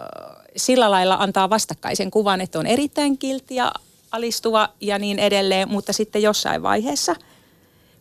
[0.58, 3.72] sillä lailla antaa vastakkaisen kuvan, että on erittäin kiltti ja
[4.12, 7.16] alistuva ja niin edelleen, mutta sitten jossain vaiheessa,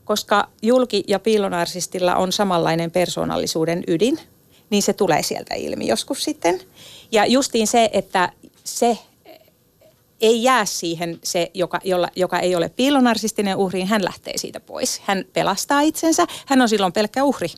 [0.05, 4.19] koska julki- ja piilonarsistilla on samanlainen persoonallisuuden ydin,
[4.71, 6.61] niin se tulee sieltä ilmi joskus sitten.
[7.13, 8.33] Ja justiin se, että
[8.65, 8.99] se
[10.21, 15.01] ei jää siihen se, joka, jolla, joka ei ole piilonarsistinen uhri, hän lähtee siitä pois.
[15.05, 17.49] Hän pelastaa itsensä, hän on silloin pelkkä uhri.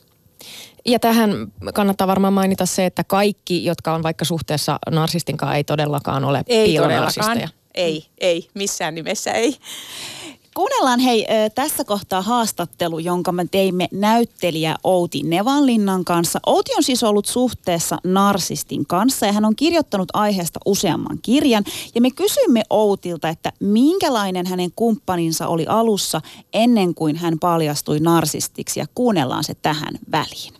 [0.85, 6.23] Ja tähän kannattaa varmaan mainita se, että kaikki, jotka on vaikka suhteessa narsistinkaan, ei todellakaan
[6.23, 7.27] ole Ei piilonarsisteja.
[7.27, 7.57] todellakaan.
[7.75, 9.57] Ei, ei, missään nimessä ei.
[10.57, 16.39] Kuunnellaan hei tässä kohtaa haastattelu, jonka me teimme näyttelijä Outi Nevanlinnan kanssa.
[16.45, 21.63] Outi on siis ollut suhteessa narsistin kanssa ja hän on kirjoittanut aiheesta useamman kirjan.
[21.95, 26.21] Ja me kysymme Outilta, että minkälainen hänen kumppaninsa oli alussa
[26.53, 30.53] ennen kuin hän paljastui narsistiksi ja kuunnellaan se tähän väliin.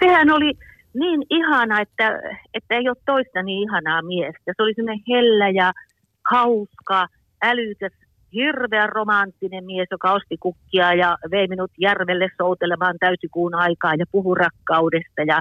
[0.00, 0.52] sehän oli
[0.94, 2.20] niin ihana, että,
[2.54, 4.52] että ei ole toista niin ihanaa miestä.
[4.56, 5.72] Se oli semmoinen hellä ja
[6.30, 7.08] hauska,
[7.42, 7.92] älykäs,
[8.34, 14.36] hirveän romanttinen mies, joka osti kukkia ja vei minut järvelle soutelemaan täysikuun aikaa ja puhui
[14.38, 15.22] rakkaudesta.
[15.26, 15.40] Ja,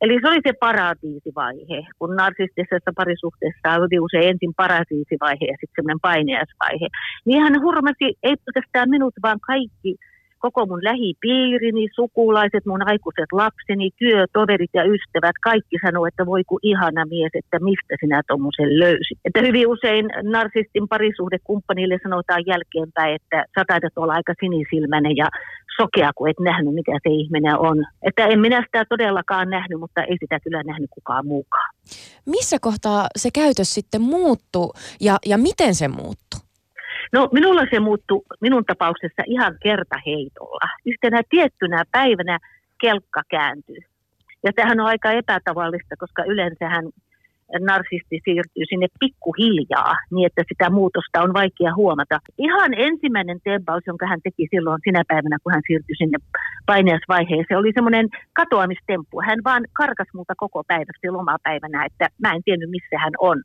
[0.00, 6.00] eli se oli se paratiisivaihe, kun narsistisessa parisuhteessa hyvin usein ensin paratiisivaihe ja sitten semmoinen
[6.02, 6.88] paineasvaihe.
[7.24, 9.96] Niin hän hurmasi ei pelkästään minut, vaan kaikki
[10.38, 16.58] koko mun lähipiirini, sukulaiset, mun aikuiset lapseni, työtoverit ja ystävät, kaikki sanoo, että voi ku
[16.62, 19.18] ihana mies, että mistä sinä tuommoisen löysit.
[19.24, 25.28] Että hyvin usein narsistin parisuhdekumppanille sanotaan jälkeenpäin, että sä taidat olla aika sinisilmäinen ja
[25.80, 27.76] sokea, kun et nähnyt, mikä se ihminen on.
[28.02, 31.70] Että en minä sitä todellakaan nähnyt, mutta ei sitä kyllä nähnyt kukaan muukaan.
[32.26, 34.70] Missä kohtaa se käytös sitten muuttui
[35.00, 36.47] ja, ja miten se muuttui?
[37.12, 40.68] No minulla se muuttui minun tapauksessa ihan kertaheitolla.
[40.86, 42.38] Yhtenä tiettynä päivänä
[42.80, 43.78] kelkka kääntyy.
[44.44, 46.84] Ja tämähän on aika epätavallista, koska yleensähän
[47.60, 52.18] narsisti siirtyy sinne pikkuhiljaa, niin että sitä muutosta on vaikea huomata.
[52.38, 56.18] Ihan ensimmäinen tempaus, jonka hän teki silloin sinä päivänä, kun hän siirtyi sinne
[56.66, 59.22] paineasvaiheeseen, oli semmoinen katoamistemppu.
[59.28, 63.42] Hän vaan karkas multa koko päivästä lomapäivänä, että mä en tiennyt missä hän on.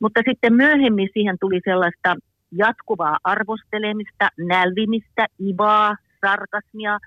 [0.00, 2.16] Mutta sitten myöhemmin siihen tuli sellaista
[2.52, 6.98] jatkuvaa arvostelemista, nälvimistä, ivaa, sarkasmia,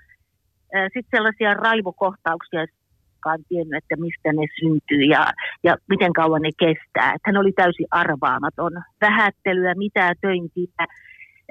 [0.94, 5.26] sitten sellaisia raivokohtauksia, jotka on tiennyt, että mistä ne syntyy ja,
[5.62, 7.16] ja miten kauan ne kestää.
[7.26, 8.72] Hän oli täysin arvaamaton.
[9.00, 10.86] Vähättelyä, mitä töintiä.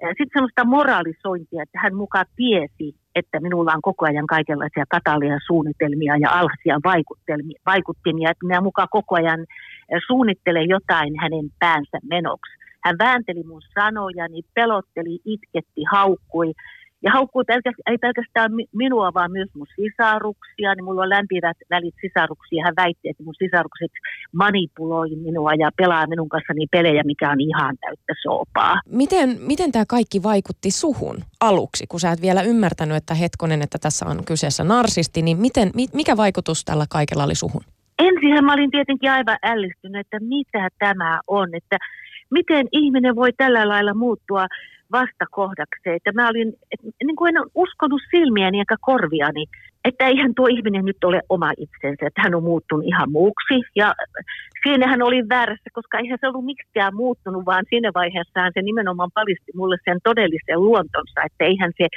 [0.07, 6.17] Sitten sellaista moralisointia, että hän mukaan tiesi, että minulla on koko ajan kaikenlaisia katalia suunnitelmia
[6.17, 6.79] ja alhaisia
[7.65, 9.45] vaikuttimia, että minä mukaan koko ajan
[10.07, 12.58] suunnittelen jotain hänen päänsä menoksi.
[12.83, 16.53] Hän väänteli mun sanojani, pelotteli, itketti, haukkui.
[17.01, 20.75] Ja haukkui pelkästään, ei pelkästään minua, vaan myös mun sisaruksia.
[20.75, 22.63] Niin mulla on lämpimät välit sisaruksia.
[22.65, 23.91] Hän väitti, että mun sisarukset
[24.33, 28.81] manipuloi minua ja pelaa minun kanssani pelejä, mikä on ihan täyttä soopaa.
[28.85, 33.77] Miten, miten tämä kaikki vaikutti suhun aluksi, kun sä et vielä ymmärtänyt, että hetkonen, että
[33.81, 37.61] tässä on kyseessä narsisti, niin miten, mikä vaikutus tällä kaikella oli suhun?
[37.99, 41.77] Ensinhän mä olin tietenkin aivan ällistynyt, että mitä tämä on, että
[42.31, 44.45] miten ihminen voi tällä lailla muuttua
[44.91, 45.95] vastakohdakseen.
[45.95, 49.45] Että mä olin, et, niin kuin en uskonut silmiäni eikä korviani,
[49.85, 53.55] että eihän tuo ihminen nyt ole oma itsensä, että hän on muuttunut ihan muuksi.
[53.75, 53.95] Ja
[54.63, 59.11] siinä hän oli väärässä, koska eihän se ollut miksikään muuttunut, vaan siinä vaiheessa se nimenomaan
[59.13, 61.87] palisti mulle sen todellisen luontonsa, että eihän se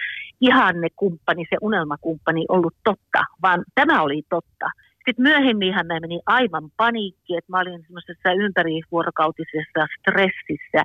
[0.40, 4.66] ihanne kumppani, se unelmakumppani ollut totta, vaan tämä oli totta.
[5.04, 10.82] Sitten myöhemmin mä menin aivan paniikki, että mä olin semmoisessa ympärivuorokautisessa stressissä,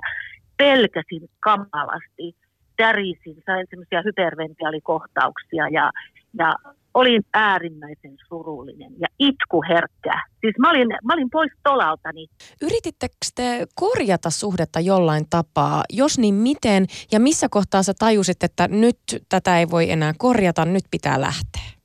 [0.56, 2.36] pelkäsin kamalasti,
[2.76, 5.90] tärisin, sain semmoisia hyperventiaalikohtauksia ja,
[6.38, 6.54] ja
[6.94, 10.22] olin äärimmäisen surullinen ja itkuherkkä.
[10.40, 12.26] Siis mä olin, mä olin pois tolaltani.
[12.62, 15.84] Yritittekö te korjata suhdetta jollain tapaa?
[15.92, 20.64] Jos niin miten ja missä kohtaa sä tajusit, että nyt tätä ei voi enää korjata,
[20.64, 21.77] nyt pitää lähteä?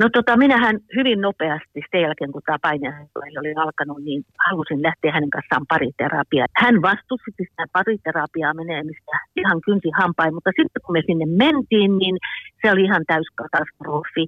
[0.00, 5.12] No tota, minähän hyvin nopeasti sen jälkeen, kun tämä paineahdistelu oli alkanut, niin halusin lähteä
[5.12, 6.48] hänen kanssaan pariterapiaan.
[6.64, 12.16] Hän vastusti sitä pariterapiaa menemistä ihan kynsi hampain, mutta sitten kun me sinne mentiin, niin
[12.60, 14.24] se oli ihan täyskatastrofi.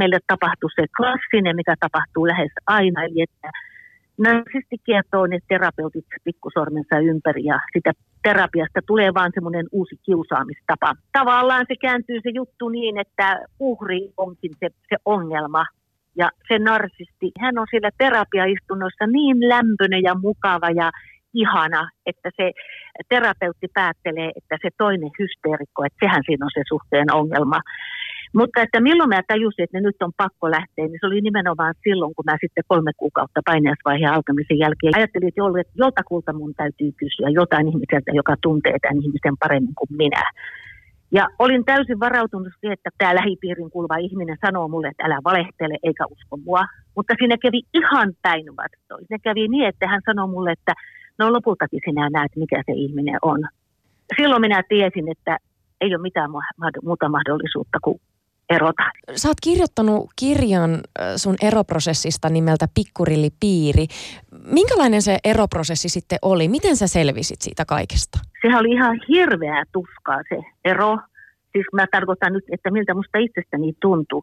[0.00, 3.48] Meille tapahtui se klassinen, mikä tapahtuu lähes aina, eli että
[4.18, 10.94] narsisti kietoo ne terapeutit pikkusormensa ympäri ja sitä terapiasta tulee vaan semmoinen uusi kiusaamistapa.
[11.12, 15.64] Tavallaan se kääntyy se juttu niin, että uhri onkin se, se ongelma
[16.16, 20.90] ja se narsisti, hän on siellä terapiaistunnossa niin lämpöinen ja mukava ja
[21.34, 22.52] ihana, että se
[23.08, 27.60] terapeutti päättelee, että se toinen hysteerikko, että sehän siinä on se suhteen ongelma.
[28.38, 32.14] Mutta että milloin mä tajusin, että nyt on pakko lähteä, niin se oli nimenomaan silloin,
[32.14, 35.40] kun mä sitten kolme kuukautta paineasvaiheen alkamisen jälkeen ajattelin, että
[35.82, 40.22] joltakulta mun täytyy kysyä jotain ihmiseltä, joka tuntee tämän ihmisen paremmin kuin minä.
[41.18, 45.76] Ja olin täysin varautunut siihen, että tämä lähipiirin kuuluva ihminen sanoo mulle, että älä valehtele
[45.82, 46.62] eikä usko mua.
[46.96, 49.06] Mutta siinä kävi ihan päinvastoin.
[49.10, 50.72] Ne kävi niin, että hän sanoi mulle, että
[51.18, 53.40] no lopultakin sinä näet, mikä se ihminen on.
[54.16, 55.36] Silloin minä tiesin, että
[55.80, 56.30] ei ole mitään
[56.82, 58.00] muuta mahdollisuutta kuin
[58.52, 58.82] erota.
[59.16, 60.80] Sä oot kirjoittanut kirjan
[61.16, 63.86] sun eroprosessista nimeltä Pikkurillipiiri.
[64.44, 66.48] Minkälainen se eroprosessi sitten oli?
[66.48, 68.18] Miten sä selvisit siitä kaikesta?
[68.42, 70.98] Sehän oli ihan hirveää tuskaa se ero.
[71.52, 74.22] Siis mä tarkoitan nyt, että miltä musta itsestäni tuntui.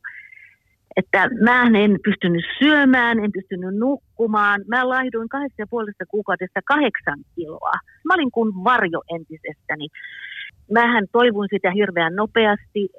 [0.96, 4.62] Että mä en pystynyt syömään, en pystynyt nukkumaan.
[4.68, 7.74] Mä laihduin kahdessa ja puolessa kuukaudessa kahdeksan kiloa.
[8.06, 9.88] Mä olin kuin varjo entisestäni.
[10.72, 12.90] Mähän toivuin sitä hirveän nopeasti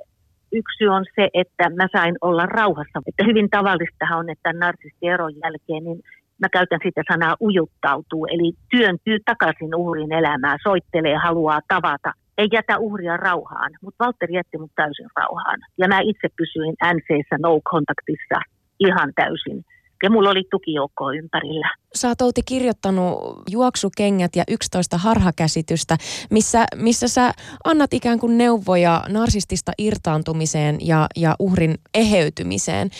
[0.52, 3.02] Yksi on se, että mä sain olla rauhassa.
[3.06, 6.00] Että hyvin tavallistahan on, että narsistieron jälkeen niin
[6.40, 12.78] mä käytän sitä sanaa ujuttautuu, eli työntyy takaisin uhrin elämää, soittelee, haluaa tavata, ei jätä
[12.78, 15.60] uhria rauhaan, mutta Valtteri jätti mut täysin rauhaan.
[15.78, 18.38] Ja mä itse pysyin NCssä no-kontaktissa
[18.80, 19.64] ihan täysin
[20.02, 21.70] ja mulla oli tukijoukkoa ympärillä.
[21.94, 23.18] Sä oot Outi kirjoittanut
[23.50, 25.96] juoksukengät ja 11 harhakäsitystä,
[26.30, 27.32] missä, missä sä
[27.64, 32.90] annat ikään kuin neuvoja narsistista irtaantumiseen ja, ja uhrin eheytymiseen.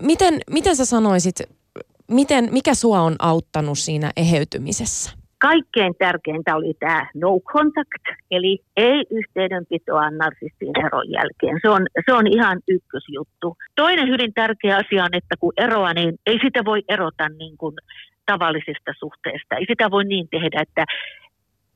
[0.00, 1.36] Miten, miten sä sanoisit,
[2.10, 5.19] miten, mikä sua on auttanut siinä eheytymisessä?
[5.40, 11.58] Kaikkein tärkeintä oli tämä no contact, eli ei yhteydenpitoa narsistin eron jälkeen.
[11.62, 13.56] Se on, se on ihan ykkösjuttu.
[13.74, 17.74] Toinen hyvin tärkeä asia on, että kun eroa, niin ei sitä voi erota niin kuin
[18.26, 19.56] tavallisesta suhteesta.
[19.56, 20.84] Ei sitä voi niin tehdä, että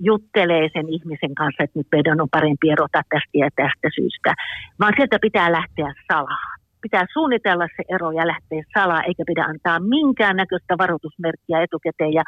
[0.01, 4.35] juttelee sen ihmisen kanssa, että nyt meidän on parempi erota tästä ja tästä syystä,
[4.81, 9.79] vaan sieltä pitää lähteä salaa pitää suunnitella se ero ja lähteä salaa, eikä pidä antaa
[9.81, 12.13] minkään näköistä varoitusmerkkiä etukäteen.
[12.19, 12.23] Ja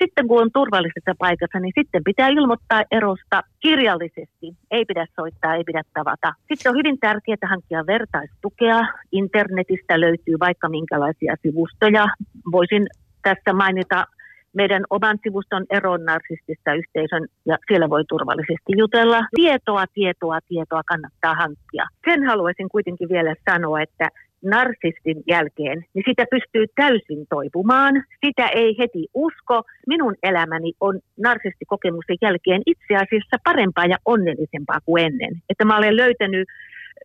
[0.00, 4.46] sitten kun on turvallisessa paikassa, niin sitten pitää ilmoittaa erosta kirjallisesti.
[4.70, 6.30] Ei pidä soittaa, ei pidä tavata.
[6.48, 8.78] Sitten on hyvin tärkeää hankkia vertaistukea.
[9.12, 12.04] Internetistä löytyy vaikka minkälaisia sivustoja.
[12.52, 12.84] Voisin
[13.22, 14.06] tässä mainita
[14.52, 19.20] meidän oman sivuston eron narsistista yhteisön ja siellä voi turvallisesti jutella.
[19.36, 21.84] Tietoa, tietoa, tietoa kannattaa hankkia.
[22.10, 24.08] Sen haluaisin kuitenkin vielä sanoa, että
[24.44, 27.94] narsistin jälkeen, niin sitä pystyy täysin toipumaan.
[28.26, 29.62] Sitä ei heti usko.
[29.86, 35.42] Minun elämäni on narsistikokemuksen jälkeen itse asiassa parempaa ja onnellisempaa kuin ennen.
[35.50, 36.48] Että mä olen löytänyt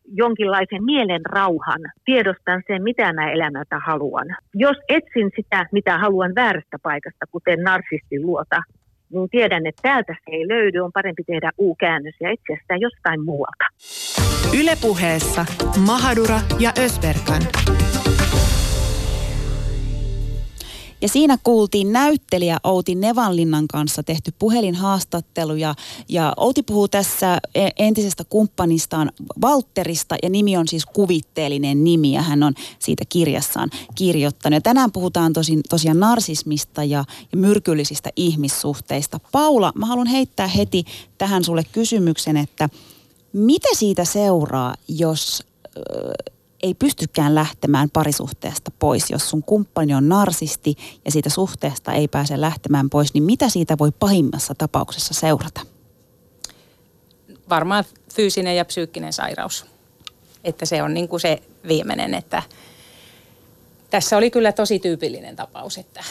[0.05, 4.27] jonkinlaisen mielen rauhan, tiedostan sen, mitä mä elämältä haluan.
[4.53, 8.61] Jos etsin sitä, mitä haluan väärästä paikasta, kuten narsistin luota,
[9.09, 13.25] niin tiedän, että täältä se ei löydy, on parempi tehdä U-käännös ja etsiä sitä jostain
[13.25, 13.65] muualta.
[14.61, 15.45] Ylepuheessa
[15.85, 17.41] Mahadura ja Ösberkan.
[21.01, 25.75] Ja siinä kuultiin näyttelijä Outi Nevanlinnan kanssa tehty puhelinhaastattelu ja,
[26.09, 32.21] ja Outi puhuu tässä e, entisestä kumppanistaan Valtterista ja nimi on siis kuvitteellinen nimi ja
[32.21, 34.57] hän on siitä kirjassaan kirjoittanut.
[34.57, 39.19] Ja tänään puhutaan tosin, tosiaan narsismista ja, ja myrkyllisistä ihmissuhteista.
[39.31, 40.83] Paula, mä haluan heittää heti
[41.17, 42.69] tähän sulle kysymyksen, että
[43.33, 45.43] mitä siitä seuraa, jos
[46.63, 49.09] ei pystykään lähtemään parisuhteesta pois.
[49.09, 53.77] Jos sun kumppani on narsisti ja siitä suhteesta ei pääse lähtemään pois, niin mitä siitä
[53.77, 55.61] voi pahimmassa tapauksessa seurata?
[57.49, 59.65] Varmaan fyysinen ja psyykkinen sairaus.
[60.43, 62.43] Että se on niin kuin se viimeinen, että
[63.89, 66.03] tässä oli kyllä tosi tyypillinen tapaus, että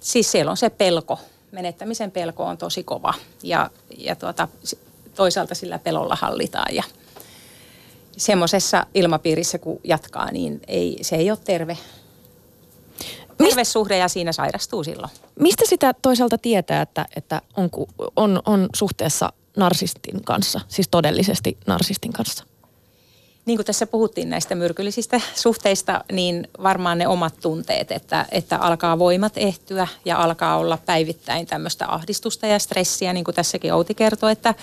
[0.00, 1.18] siis siellä on se pelko,
[1.52, 4.48] menettämisen pelko on tosi kova ja, ja tuota,
[5.14, 6.82] toisaalta sillä pelolla hallitaan ja–
[8.16, 11.78] semmoisessa ilmapiirissä, kun jatkaa, niin ei, se ei ole terve.
[13.36, 15.10] Terve suhde ja siinä sairastuu silloin.
[15.40, 17.70] Mistä sitä toisaalta tietää, että, että on,
[18.16, 22.44] on, on suhteessa narsistin kanssa, siis todellisesti narsistin kanssa?
[23.46, 28.98] Niin kuin tässä puhuttiin näistä myrkyllisistä suhteista, niin varmaan ne omat tunteet, että, että alkaa
[28.98, 34.32] voimat ehtyä ja alkaa olla päivittäin tämmöistä ahdistusta ja stressiä, niin kuin tässäkin Outi kertoi,
[34.32, 34.54] että,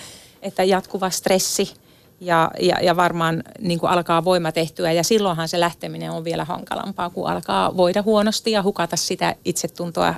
[0.42, 1.74] että jatkuva stressi–
[2.24, 6.44] ja, ja, ja varmaan niin kuin alkaa voima tehtyä ja silloinhan se lähteminen on vielä
[6.44, 10.14] hankalampaa, kun alkaa voida huonosti ja hukata sitä itsetuntoa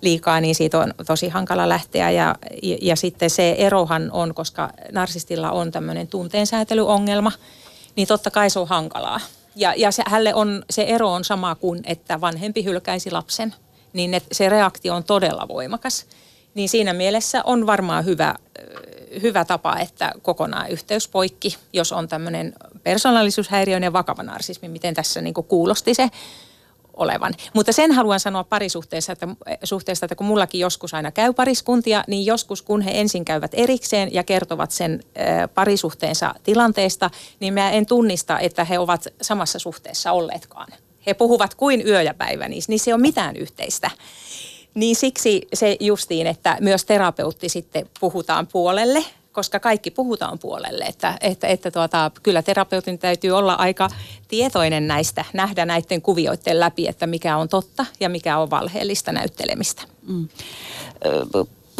[0.00, 2.10] liikaa, niin siitä on tosi hankala lähteä.
[2.10, 7.32] Ja, ja, ja sitten se erohan on, koska narsistilla on tämmöinen tunteensäätelyongelma,
[7.96, 9.20] niin totta kai se on hankalaa.
[9.56, 13.54] Ja, ja se, hälle on, se ero on sama kuin, että vanhempi hylkäisi lapsen,
[13.92, 16.06] niin et, se reaktio on todella voimakas.
[16.54, 18.34] Niin siinä mielessä on varmaan hyvä
[19.22, 25.34] hyvä tapa, että kokonaan yhteys poikki, jos on tämmöinen persoonallisuushäiriöinen vakava narsismi, miten tässä niin
[25.34, 26.10] kuulosti se
[26.94, 27.34] olevan.
[27.54, 29.28] Mutta sen haluan sanoa parisuhteessa, että,
[29.64, 34.14] suhteesta, että kun mullakin joskus aina käy pariskuntia, niin joskus kun he ensin käyvät erikseen
[34.14, 35.00] ja kertovat sen
[35.54, 40.68] parisuhteensa tilanteesta, niin mä en tunnista, että he ovat samassa suhteessa olleetkaan.
[41.06, 43.90] He puhuvat kuin yö ja päivä, niin, niin se ole mitään yhteistä.
[44.74, 50.84] Niin siksi se justiin, että myös terapeutti sitten puhutaan puolelle, koska kaikki puhutaan puolelle.
[50.84, 53.88] Että, että, että tuota, kyllä terapeutin täytyy olla aika
[54.28, 59.82] tietoinen näistä, nähdä näiden kuvioiden läpi, että mikä on totta ja mikä on valheellista näyttelemistä.
[60.06, 60.28] Mm.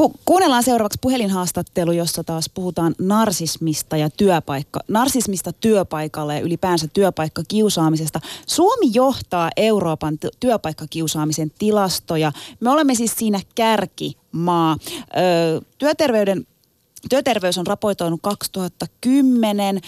[0.03, 8.21] Pu- kuunnellaan seuraavaksi puhelinhaastattelu, jossa taas puhutaan narsismista ja työpaikka, narsismista työpaikalla ja ylipäänsä työpaikkakiusaamisesta.
[8.47, 12.33] Suomi johtaa Euroopan t- työpaikkakiusaamisen tilastoja.
[12.61, 14.77] Me olemme siis siinä kärkimaa.
[15.17, 16.47] Ö, työterveyden
[17.11, 19.81] Työterveys on raportoinut 2010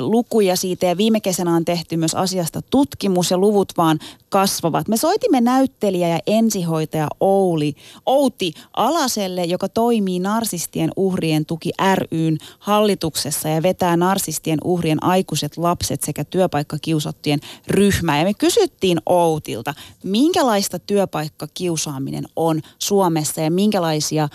[0.00, 3.98] lukuja siitä ja viime kesänä on tehty myös asiasta tutkimus ja luvut vaan
[4.34, 4.88] kasvavat.
[4.88, 7.74] Me soitimme näyttelijä ja ensihoitaja Ouli,
[8.06, 16.02] Outi Alaselle, joka toimii narsistien uhrien tuki ryn hallituksessa ja vetää narsistien uhrien aikuiset lapset
[16.02, 18.18] sekä työpaikkakiusattujen ryhmää.
[18.18, 24.28] Ja me kysyttiin Outilta, minkälaista työpaikkakiusaaminen on Suomessa ja minkälaisia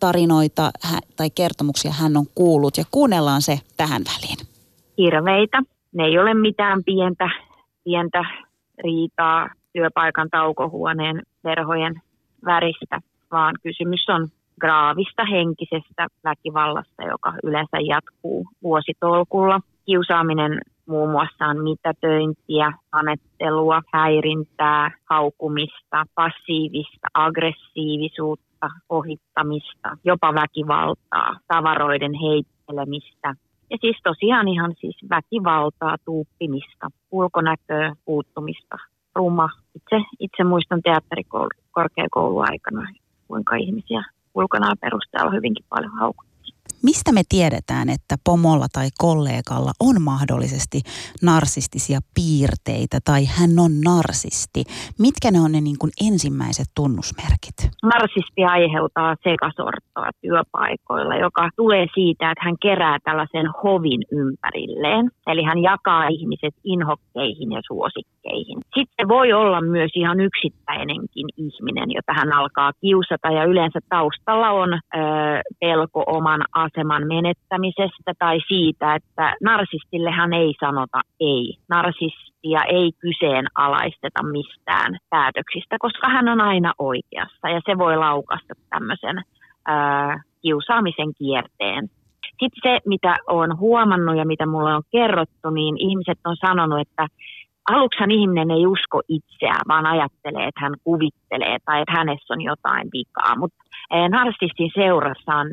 [0.00, 0.70] tarinoita
[1.16, 4.38] tai kertomuksia hän on kuullut ja kuunnellaan se tähän väliin.
[4.98, 5.62] Hirveitä.
[5.94, 7.30] Ne ei ole mitään pientä,
[7.84, 8.24] pientä
[8.84, 11.94] riitaa työpaikan taukohuoneen verhojen
[12.44, 14.28] väristä, vaan kysymys on
[14.60, 19.60] graavista henkisestä väkivallasta, joka yleensä jatkuu vuositolkulla.
[19.86, 33.34] Kiusaaminen muun muassa on mitätöintiä, anettelua, häirintää, haukumista, passiivista aggressiivisuutta, ohittamista, jopa väkivaltaa, tavaroiden heittelemistä.
[33.72, 38.76] Ja siis tosiaan ihan siis väkivaltaa, tuuppimista, ulkonäköä, puuttumista,
[39.14, 39.48] ruma.
[39.74, 42.88] Itse, itse muistan teatterikorkeakouluaikana,
[43.28, 44.04] kuinka ihmisiä
[44.34, 46.31] ulkonaan perusteella hyvinkin paljon haukuttiin.
[46.82, 50.78] Mistä me tiedetään, että pomolla tai kollegalla on mahdollisesti
[51.22, 54.62] narsistisia piirteitä tai hän on narsisti?
[54.98, 57.58] Mitkä ne on ne niin kuin ensimmäiset tunnusmerkit?
[57.92, 65.04] Narsisti aiheuttaa sekasortoa työpaikoilla, joka tulee siitä, että hän kerää tällaisen hovin ympärilleen.
[65.26, 68.58] Eli hän jakaa ihmiset inhokkeihin ja suosikkeihin.
[68.78, 74.72] Sitten voi olla myös ihan yksittäinenkin ihminen, jota hän alkaa kiusata ja yleensä taustalla on
[74.72, 74.78] ö,
[75.60, 76.40] pelko oman
[76.76, 81.58] aseman menettämisestä tai siitä, että narsistillehan ei sanota ei.
[81.68, 89.22] Narsistia ei kyseenalaisteta mistään päätöksistä, koska hän on aina oikeassa ja se voi laukasta tämmöisen
[89.66, 91.88] ää, kiusaamisen kierteen.
[92.40, 97.06] Sitten se, mitä olen huomannut ja mitä mulle on kerrottu, niin ihmiset on sanonut, että
[97.70, 102.88] aluksihan ihminen ei usko itseään, vaan ajattelee, että hän kuvittelee tai että hänessä on jotain
[102.92, 103.36] vikaa.
[103.38, 103.56] Mutta
[104.08, 105.46] narsistin seurassa on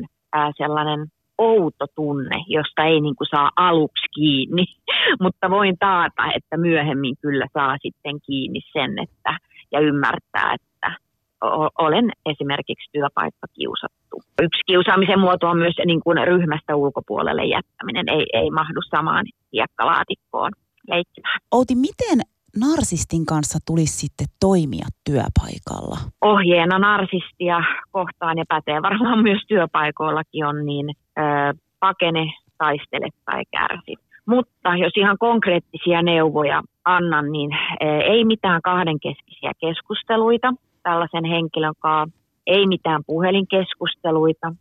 [0.56, 1.06] sellainen
[1.40, 4.64] outo tunne, josta ei niin kuin saa aluksi kiinni,
[5.22, 9.38] mutta voin taata, että myöhemmin kyllä saa sitten kiinni sen, että
[9.72, 10.96] ja ymmärtää, että
[11.78, 14.16] olen esimerkiksi työpaikka kiusattu.
[14.42, 20.52] Yksi kiusaamisen muoto on myös niin kuin ryhmästä ulkopuolelle jättäminen, ei, ei mahdu samaan hiekkalaatikkoon
[20.88, 21.38] leikkimään.
[21.52, 22.18] Outi, miten
[22.56, 25.98] narsistin kanssa tulisi sitten toimia työpaikalla?
[26.20, 27.58] Ohjeena narsistia
[27.90, 30.86] kohtaan ja pätee varmaan myös työpaikoillakin on niin
[31.80, 33.94] pakene, taistele tai kärsi.
[34.26, 37.50] Mutta jos ihan konkreettisia neuvoja annan, niin
[37.80, 44.52] ei mitään kahdenkeskisiä keskusteluita tällaisen henkilön kanssa, ei mitään puhelinkeskusteluita.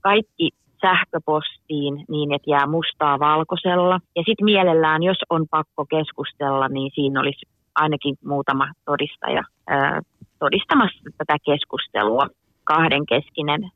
[0.00, 0.50] Kaikki
[0.80, 4.00] sähköpostiin niin, että jää mustaa valkoisella.
[4.16, 10.00] Ja sitten mielellään, jos on pakko keskustella, niin siinä olisi ainakin muutama todistaja ää,
[10.38, 12.26] todistamassa tätä keskustelua.
[12.64, 13.70] Kahdenkeskinen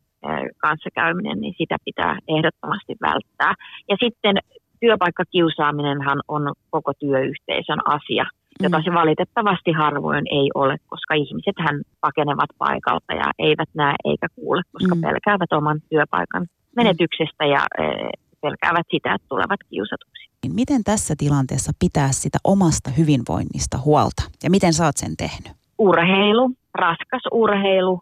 [0.58, 3.54] kanssakäyminen, niin sitä pitää ehdottomasti välttää.
[3.88, 4.36] Ja sitten
[4.80, 8.24] työpaikkakiusaaminenhan on koko työyhteisön asia,
[8.60, 14.26] jota se valitettavasti harvoin ei ole, koska ihmiset hän pakenevat paikalta ja eivät näe eikä
[14.34, 15.00] kuule, koska mm.
[15.00, 16.46] pelkäävät oman työpaikan
[16.76, 17.84] menetyksestä ja e,
[18.42, 20.24] pelkäävät sitä, että tulevat kiusatuksi.
[20.54, 25.52] Miten tässä tilanteessa pitää sitä omasta hyvinvoinnista huolta ja miten sä oot sen tehnyt?
[25.78, 28.00] Urheilu, raskas urheilu.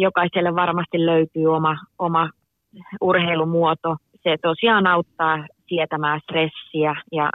[0.00, 2.30] Jokaiselle varmasti löytyy oma, oma
[3.00, 3.96] urheilumuoto.
[4.22, 7.30] Se tosiaan auttaa sietämään stressiä ja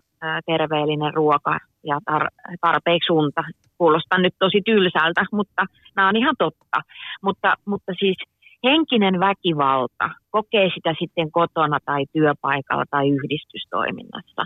[0.46, 3.44] terveellinen ruoka ja tar- tarpeeksi unta.
[3.78, 5.66] Kuulostaa nyt tosi tylsältä, mutta
[5.96, 6.82] nämä on ihan totta.
[7.22, 8.18] Mutta, mutta siis
[8.64, 14.44] henkinen väkivalta, kokee sitä sitten kotona tai työpaikalla tai yhdistystoiminnassa,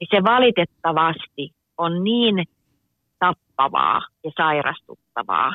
[0.00, 2.44] niin se valitettavasti on niin
[3.18, 5.52] tappavaa ja sairastuttavaa,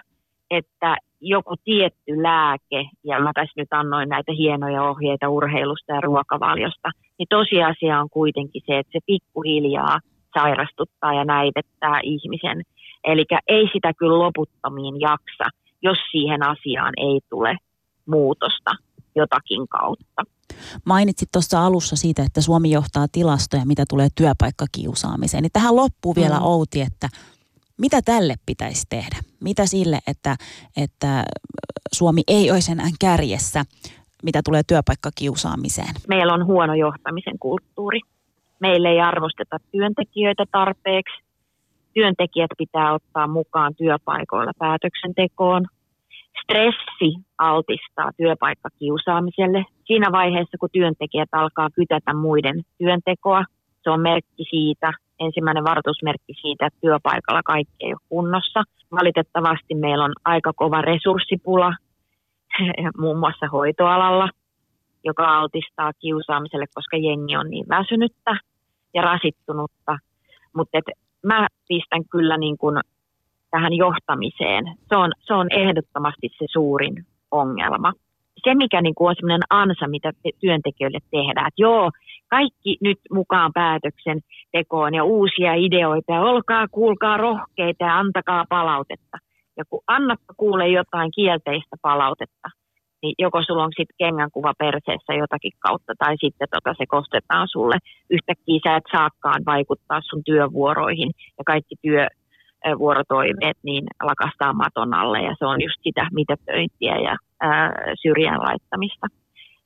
[0.51, 6.89] että joku tietty lääke, ja mä tässä nyt annoin näitä hienoja ohjeita urheilusta ja ruokavaliosta,
[7.17, 9.99] niin tosiasia on kuitenkin se, että se pikkuhiljaa
[10.33, 12.61] sairastuttaa ja näivettää ihmisen.
[13.03, 15.45] Eli ei sitä kyllä loputtomiin jaksa,
[15.81, 17.57] jos siihen asiaan ei tule
[18.05, 18.71] muutosta
[19.15, 20.23] jotakin kautta.
[20.85, 25.43] Mainitsit tuossa alussa siitä, että Suomi johtaa tilastoja, mitä tulee työpaikkakiusaamiseen.
[25.43, 26.45] Niin tähän loppuu vielä mm.
[26.45, 27.07] Outi, että
[27.77, 29.17] mitä tälle pitäisi tehdä?
[29.43, 30.35] Mitä sille, että,
[30.77, 31.23] että
[31.93, 33.63] Suomi ei olisi enää kärjessä,
[34.23, 35.95] mitä tulee työpaikkakiusaamiseen?
[36.07, 37.99] Meillä on huono johtamisen kulttuuri.
[38.59, 41.23] Meille ei arvosteta työntekijöitä tarpeeksi.
[41.93, 45.65] Työntekijät pitää ottaa mukaan työpaikoilla päätöksentekoon
[46.43, 49.65] stressi altistaa työpaikkakiusaamiselle.
[49.85, 53.43] Siinä vaiheessa, kun työntekijät alkaa kytätä muiden työntekoa,
[53.83, 54.93] se on merkki siitä,
[55.25, 58.63] ensimmäinen varoitusmerkki siitä, että työpaikalla kaikki ei ole kunnossa.
[58.91, 61.73] Valitettavasti meillä on aika kova resurssipula,
[63.01, 64.29] muun muassa hoitoalalla,
[65.03, 68.37] joka altistaa kiusaamiselle, koska jengi on niin väsynyttä
[68.93, 69.97] ja rasittunutta.
[70.55, 70.77] Mutta
[71.23, 72.79] mä pistän kyllä niin kuin
[73.51, 74.65] tähän johtamiseen.
[74.89, 77.93] Se on, se on ehdottomasti se suurin ongelma.
[78.43, 80.11] Se, mikä niin kuin on sellainen ansa, mitä
[80.41, 81.91] työntekijöille tehdään, että joo,
[82.29, 84.19] kaikki nyt mukaan päätöksen
[84.51, 89.17] tekoon ja uusia ideoita ja olkaa, kuulkaa rohkeita ja antakaa palautetta.
[89.57, 92.49] Ja kun annat kuule jotain kielteistä palautetta,
[93.01, 97.77] niin joko sulla on sitten kengänkuva perseessä jotakin kautta tai sitten tota se kostetaan sulle.
[98.09, 102.07] Yhtäkkiä sä et saakaan vaikuttaa sun työvuoroihin ja kaikki työ,
[102.79, 109.07] vuorotoimeet niin lakastaa maton alle ja se on just sitä mitätöintiä ja ää, syrjään laittamista.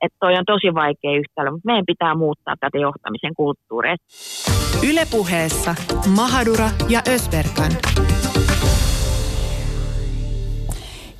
[0.01, 3.95] Että toi on tosi vaikea yhtälö, mutta meidän pitää muuttaa tätä johtamisen kulttuuria.
[4.89, 5.75] Ylepuheessa
[6.15, 7.71] Mahadura ja Ösberkan.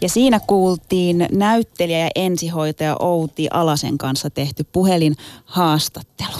[0.01, 6.37] Ja siinä kuultiin näyttelijä ja ensihoitaja Outi Alasen kanssa tehty puhelinhaastattelu.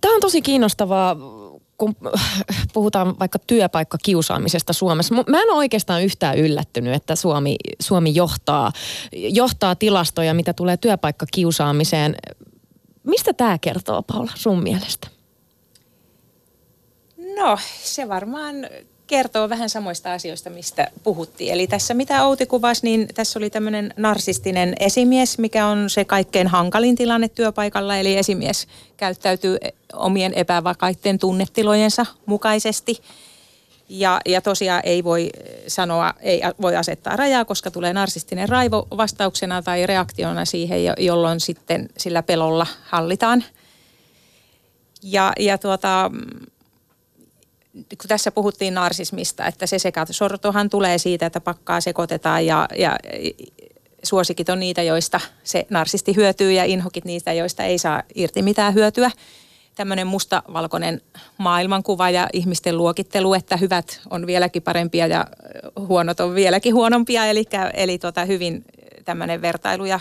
[0.00, 1.16] Tämä on tosi kiinnostavaa
[1.78, 1.96] kun
[2.74, 8.72] puhutaan vaikka työpaikkakiusaamisesta Suomessa, mä en ole oikeastaan yhtään yllättynyt, että Suomi, Suomi johtaa,
[9.12, 12.16] johtaa tilastoja, mitä tulee työpaikkakiusaamiseen.
[13.02, 15.08] Mistä tämä kertoo, Paula, sun mielestä?
[17.36, 18.54] No, se varmaan
[19.08, 21.52] kertoo vähän samoista asioista, mistä puhuttiin.
[21.52, 26.48] Eli tässä mitä Outi kuvasi, niin tässä oli tämmöinen narsistinen esimies, mikä on se kaikkein
[26.48, 27.96] hankalin tilanne työpaikalla.
[27.96, 29.58] Eli esimies käyttäytyy
[29.92, 33.02] omien epävakaiden tunnetilojensa mukaisesti.
[33.88, 35.30] Ja, ja tosiaan ei voi
[35.66, 41.88] sanoa, ei voi asettaa rajaa, koska tulee narsistinen raivo vastauksena tai reaktiona siihen, jolloin sitten
[41.98, 43.44] sillä pelolla hallitaan.
[45.02, 46.10] Ja, ja tuota,
[48.00, 52.98] kun tässä puhuttiin narsismista, että se sekasortohan tulee siitä, että pakkaa sekoitetaan ja, ja
[54.02, 58.74] suosikit on niitä, joista se narsisti hyötyy ja inhokit niistä, joista ei saa irti mitään
[58.74, 59.10] hyötyä.
[59.74, 61.00] Tämmöinen mustavalkoinen
[61.38, 65.26] maailmankuva ja ihmisten luokittelu, että hyvät on vieläkin parempia ja
[65.78, 67.26] huonot on vieläkin huonompia.
[67.26, 68.64] Eli, eli tota hyvin
[69.04, 70.00] tämmöinen vertailu ja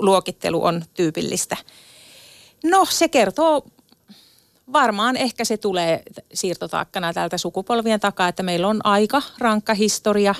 [0.00, 1.56] luokittelu on tyypillistä.
[2.64, 3.64] No se kertoo
[4.72, 6.02] varmaan ehkä se tulee
[6.34, 10.34] siirtotaakkana tältä sukupolvien takaa, että meillä on aika rankka historia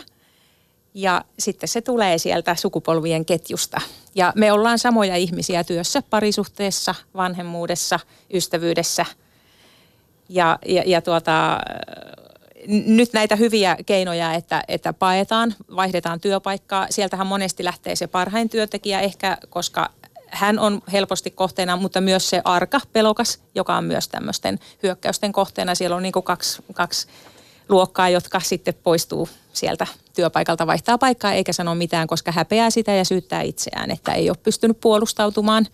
[0.95, 3.81] ja sitten se tulee sieltä sukupolvien ketjusta.
[4.14, 8.01] Ja me ollaan samoja ihmisiä työssä, parisuhteessa, vanhemmuudessa,
[8.35, 9.07] ystävyydessä.
[10.29, 11.61] Ja, ja, ja tuota,
[12.68, 16.87] nyt näitä hyviä keinoja, että, että paetaan, vaihdetaan työpaikkaa.
[16.91, 19.91] Sieltähän monesti lähtee se parhain työntekijä ehkä, koska
[20.33, 25.74] hän on helposti kohteena, mutta myös se arka, pelokas, joka on myös tämmöisten hyökkäysten kohteena.
[25.74, 27.09] Siellä on niin kuin kaksi, kaksi
[27.68, 33.05] luokkaa, jotka sitten poistuu sieltä työpaikalta, vaihtaa paikkaa eikä sano mitään, koska häpeää sitä ja
[33.05, 35.66] syyttää itseään, että ei ole pystynyt puolustautumaan.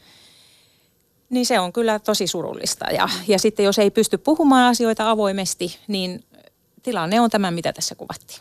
[1.30, 2.84] Niin se on kyllä tosi surullista.
[2.90, 6.24] Ja, ja sitten jos ei pysty puhumaan asioita avoimesti, niin
[6.82, 8.40] tilanne on tämä, mitä tässä kuvattiin.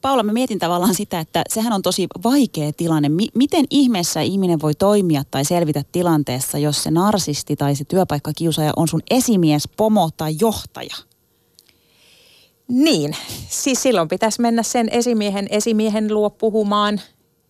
[0.00, 3.08] Paula, mä mietin tavallaan sitä, että sehän on tosi vaikea tilanne.
[3.08, 8.72] M- miten ihmeessä ihminen voi toimia tai selvitä tilanteessa, jos se narsisti tai se työpaikkakiusaaja
[8.76, 10.94] on sun esimies, pomo tai johtaja?
[12.68, 13.16] Niin,
[13.48, 17.00] siis silloin pitäisi mennä sen esimiehen esimiehen luo puhumaan.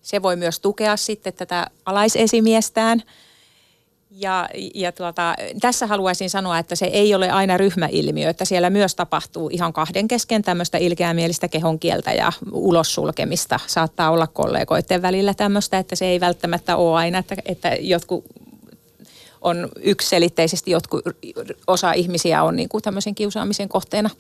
[0.03, 3.03] Se voi myös tukea sitten tätä alaisesimiestään–
[4.11, 8.95] ja, ja tuota, tässä haluaisin sanoa, että se ei ole aina ryhmäilmiö, että siellä myös
[8.95, 13.61] tapahtuu ihan kahden kesken tämmöistä ilkeämielistä kehonkieltä ja ulossulkemista.
[13.67, 18.25] Saattaa olla kollegoiden välillä tämmöistä, että se ei välttämättä ole aina, että, että jotkut
[19.41, 21.05] on yksiselitteisesti jotkut,
[21.67, 24.11] osa ihmisiä on niin kuin tämmöisen kiusaamisen kohteena.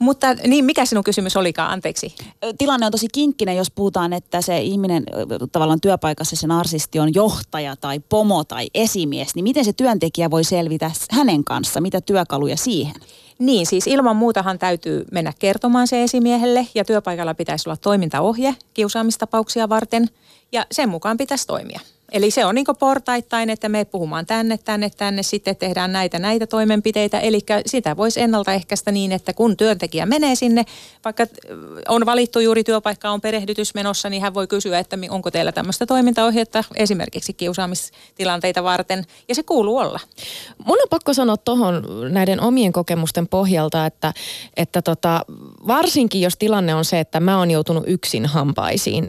[0.00, 2.14] Mutta niin, mikä sinun kysymys olikaan, anteeksi?
[2.58, 5.04] Tilanne on tosi kinkkinen, jos puhutaan, että se ihminen
[5.52, 10.44] tavallaan työpaikassa se narsisti on johtaja tai pomo tai esimies, niin miten se työntekijä voi
[10.44, 11.80] selvitä hänen kanssa?
[11.80, 12.94] Mitä työkaluja siihen?
[13.38, 19.68] Niin, siis ilman muutahan täytyy mennä kertomaan se esimiehelle ja työpaikalla pitäisi olla toimintaohje kiusaamistapauksia
[19.68, 20.08] varten
[20.52, 21.80] ja sen mukaan pitäisi toimia.
[22.14, 26.46] Eli se on niin portaittain, että me puhumaan tänne, tänne, tänne, sitten tehdään näitä, näitä
[26.46, 27.20] toimenpiteitä.
[27.20, 30.64] Eli sitä voisi ennaltaehkäistä niin, että kun työntekijä menee sinne,
[31.04, 31.26] vaikka
[31.88, 35.86] on valittu juuri työpaikka, on perehdytys menossa, niin hän voi kysyä, että onko teillä tämmöistä
[35.86, 39.04] toimintaohjetta esimerkiksi kiusaamistilanteita varten.
[39.28, 40.00] Ja se kuuluu olla.
[40.64, 44.12] Mun on pakko sanoa tuohon näiden omien kokemusten pohjalta, että,
[44.56, 45.20] että tota,
[45.66, 49.08] varsinkin jos tilanne on se, että mä oon joutunut yksin hampaisiin,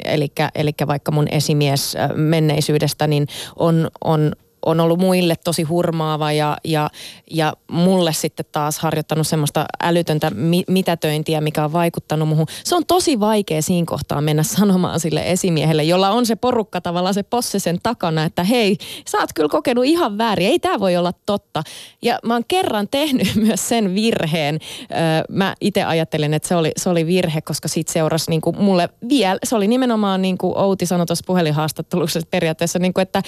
[0.56, 4.31] eli vaikka mun esimies menneisyydestä niin on, on
[4.66, 6.89] on ollut muille tosi hurmaava ja, ja,
[7.32, 12.45] ja mulle sitten taas harjoittanut semmoista älytöntä mi- mitätöintiä, mikä on vaikuttanut muuhun.
[12.63, 17.13] Se on tosi vaikea siinä kohtaa mennä sanomaan sille esimiehelle, jolla on se porukka tavallaan
[17.13, 20.97] se posse sen takana, että hei, sä oot kyllä kokenut ihan väärin, ei tämä voi
[20.97, 21.63] olla totta.
[22.01, 24.59] Ja mä oon kerran tehnyt myös sen virheen.
[25.30, 28.89] mä itse ajattelen, että se oli, se oli virhe, koska siitä seurasi niin kuin mulle
[29.09, 33.22] vielä, se oli nimenomaan niin kuin Outi sanoi tuossa puhelinhaastattelussa periaatteessa, niin kuin, että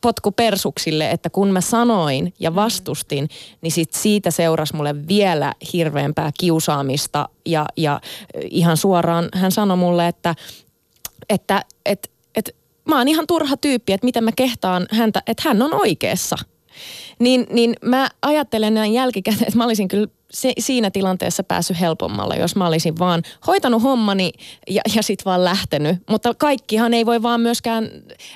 [0.00, 2.54] potku persuksille, että kun mä sanoin ja mm.
[2.54, 3.28] vastustin,
[3.60, 8.00] niin sit siitä seurasi mulle vielä hirveämpää kiusaamista ja, ja
[8.50, 10.34] ihan suoraan hän sanoi mulle, että,
[11.28, 12.56] että et, et,
[12.88, 16.36] mä oon ihan turha tyyppi, että miten mä kehtaan häntä, että hän on oikeassa.
[17.18, 22.34] Niin, niin mä ajattelen näin jälkikäteen, että mä olisin kyllä se, siinä tilanteessa päässyt helpommalla,
[22.34, 24.32] jos mä olisin vaan hoitanut hommani
[24.70, 25.96] ja, ja sitten vaan lähtenyt.
[26.10, 27.88] Mutta kaikkihan ei voi vaan myöskään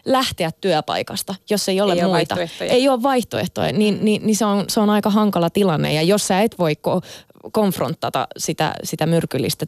[0.05, 2.34] lähteä työpaikasta, jos ei ole ei muita.
[2.34, 3.72] Ole ei ole vaihtoehtoja.
[3.72, 5.93] Niin, niin, niin se, on, se on aika hankala tilanne.
[5.93, 7.07] Ja jos sä et voi ko-
[7.53, 9.66] konfronttata sitä, sitä myrkyllistä,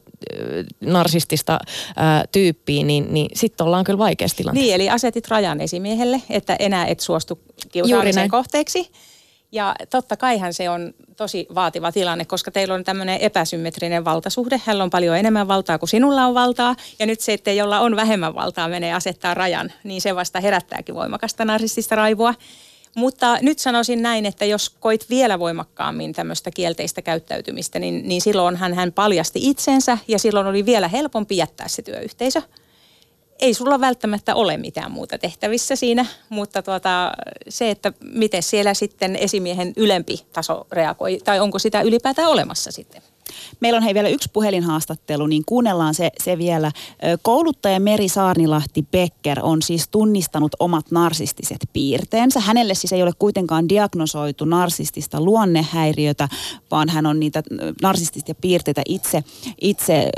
[0.81, 1.59] narsistista
[1.95, 4.65] ää, tyyppiä, niin, niin sitten ollaan kyllä vaikeassa tilanteessa.
[4.65, 7.39] Niin, eli asetit rajan esimiehelle, että enää et suostu
[7.71, 8.91] kiusaamisen kohteeksi.
[9.51, 14.61] Ja totta kaihan se on tosi vaativa tilanne, koska teillä on tämmöinen epäsymmetrinen valtasuhde.
[14.65, 16.75] Hänellä on paljon enemmän valtaa kuin sinulla on valtaa.
[16.99, 20.95] Ja nyt se, että jolla on vähemmän valtaa menee asettaa rajan, niin se vasta herättääkin
[20.95, 22.33] voimakasta narsistista raivoa.
[22.95, 28.55] Mutta nyt sanoisin näin, että jos koit vielä voimakkaammin tämmöistä kielteistä käyttäytymistä, niin, niin silloin
[28.55, 32.41] hän, hän paljasti itsensä ja silloin oli vielä helpompi jättää se työyhteisö
[33.41, 37.11] ei sulla välttämättä ole mitään muuta tehtävissä siinä, mutta tuota,
[37.49, 43.01] se, että miten siellä sitten esimiehen ylempi taso reagoi, tai onko sitä ylipäätään olemassa sitten?
[43.59, 46.71] Meillä on hei vielä yksi puhelinhaastattelu, niin kuunnellaan se, se vielä.
[47.21, 52.39] Kouluttaja Meri Saarnilahti Becker on siis tunnistanut omat narsistiset piirteensä.
[52.39, 56.29] Hänelle siis ei ole kuitenkaan diagnosoitu narsistista luonnehäiriötä,
[56.71, 57.43] vaan hän on niitä
[57.81, 59.23] narsistisia piirteitä itse,
[59.61, 60.09] itse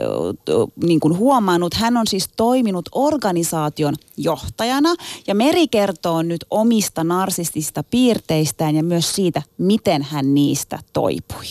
[0.84, 1.74] niin kuin huomannut.
[1.74, 4.96] Hän on siis toiminut organisaation johtajana
[5.28, 11.46] ja Meri kertoo nyt omista narsistista piirteistään ja myös siitä, miten hän niistä toipui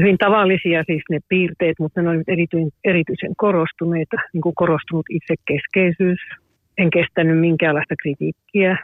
[0.00, 6.18] hyvin tavallisia siis ne piirteet, mutta ne olivat erityisen, erityisen korostuneita, niin kuin korostunut itsekeskeisyys.
[6.78, 8.76] En kestänyt minkäänlaista kritiikkiä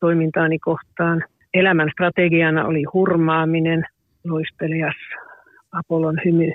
[0.00, 1.24] toimintaani kohtaan.
[1.54, 3.84] Elämän strategiana oli hurmaaminen,
[4.24, 4.96] loistelias
[5.72, 6.52] Apollon hymy.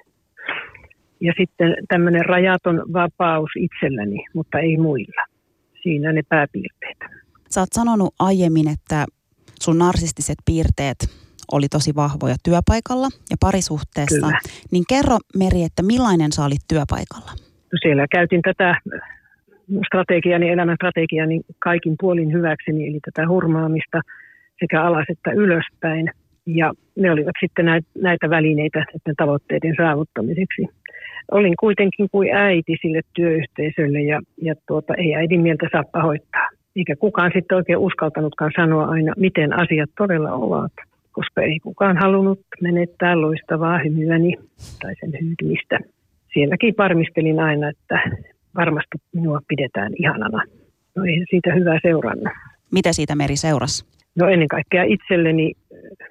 [1.21, 5.25] Ja sitten tämmöinen rajaton vapaus itselläni, mutta ei muilla.
[5.83, 6.97] Siinä ne pääpiirteet.
[7.49, 9.05] Sä oot sanonut aiemmin, että
[9.61, 10.97] sun narsistiset piirteet
[11.51, 14.27] oli tosi vahvoja työpaikalla ja parisuhteessa.
[14.27, 14.39] Kyllä.
[14.71, 17.31] Niin kerro Meri, että millainen sä olit työpaikalla?
[17.73, 18.75] No siellä käytin tätä
[19.87, 24.01] strategiani, elämän strategiani kaikin puolin hyväkseni, eli tätä hurmaamista
[24.59, 26.11] sekä alas että ylöspäin.
[26.45, 27.65] Ja ne olivat sitten
[28.01, 30.67] näitä välineitä näiden tavoitteiden saavuttamiseksi.
[31.31, 36.49] Olin kuitenkin kuin äiti sille työyhteisölle ja, ja tuota, ei äidin mieltä saa pahoittaa.
[36.75, 40.71] Eikä kukaan sitten oikein uskaltanutkaan sanoa aina, miten asiat todella ovat
[41.11, 44.33] koska ei kukaan halunnut menettää loistavaa hymyäni
[44.81, 45.79] tai sen hyydymistä.
[46.33, 48.01] Sielläkin varmistelin aina, että
[48.55, 50.43] varmasti minua pidetään ihanana.
[50.95, 52.33] No ei siitä hyvää seurannut.
[52.71, 53.85] Mitä siitä Meri seurasi?
[54.15, 55.53] No ennen kaikkea itselleni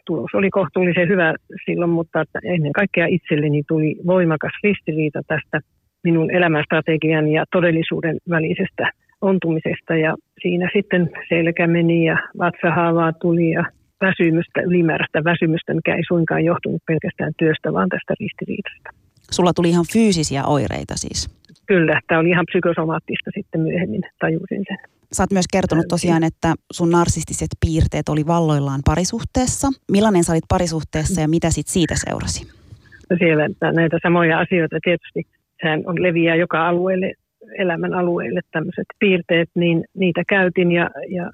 [0.07, 1.35] tulos oli kohtuullisen hyvä
[1.67, 5.61] silloin, mutta ennen kaikkea itselleni tuli voimakas ristiriita tästä
[6.05, 8.91] minun elämänstrategian ja todellisuuden välisestä
[9.21, 9.97] ontumisesta.
[9.97, 13.65] Ja siinä sitten selkä meni ja vatsahaavaa tuli ja
[14.01, 18.91] väsymystä, ylimääräistä väsymystä, mikä ei suinkaan johtunut pelkästään työstä, vaan tästä ristiriidasta.
[19.31, 21.41] Sulla tuli ihan fyysisiä oireita siis?
[21.67, 24.79] Kyllä, tämä oli ihan psykosomaattista sitten myöhemmin, tajusin sen.
[25.13, 29.69] Sä oot myös kertonut tosiaan, että sun narsistiset piirteet oli valloillaan parisuhteessa.
[29.93, 32.41] Millainen sä olit parisuhteessa ja mitä sit siitä seurasi?
[33.11, 35.23] No siellä näitä samoja asioita tietysti,
[35.63, 37.13] sehän on leviää joka alueelle,
[37.59, 41.31] elämän alueelle tämmöiset piirteet, niin niitä käytin ja, ja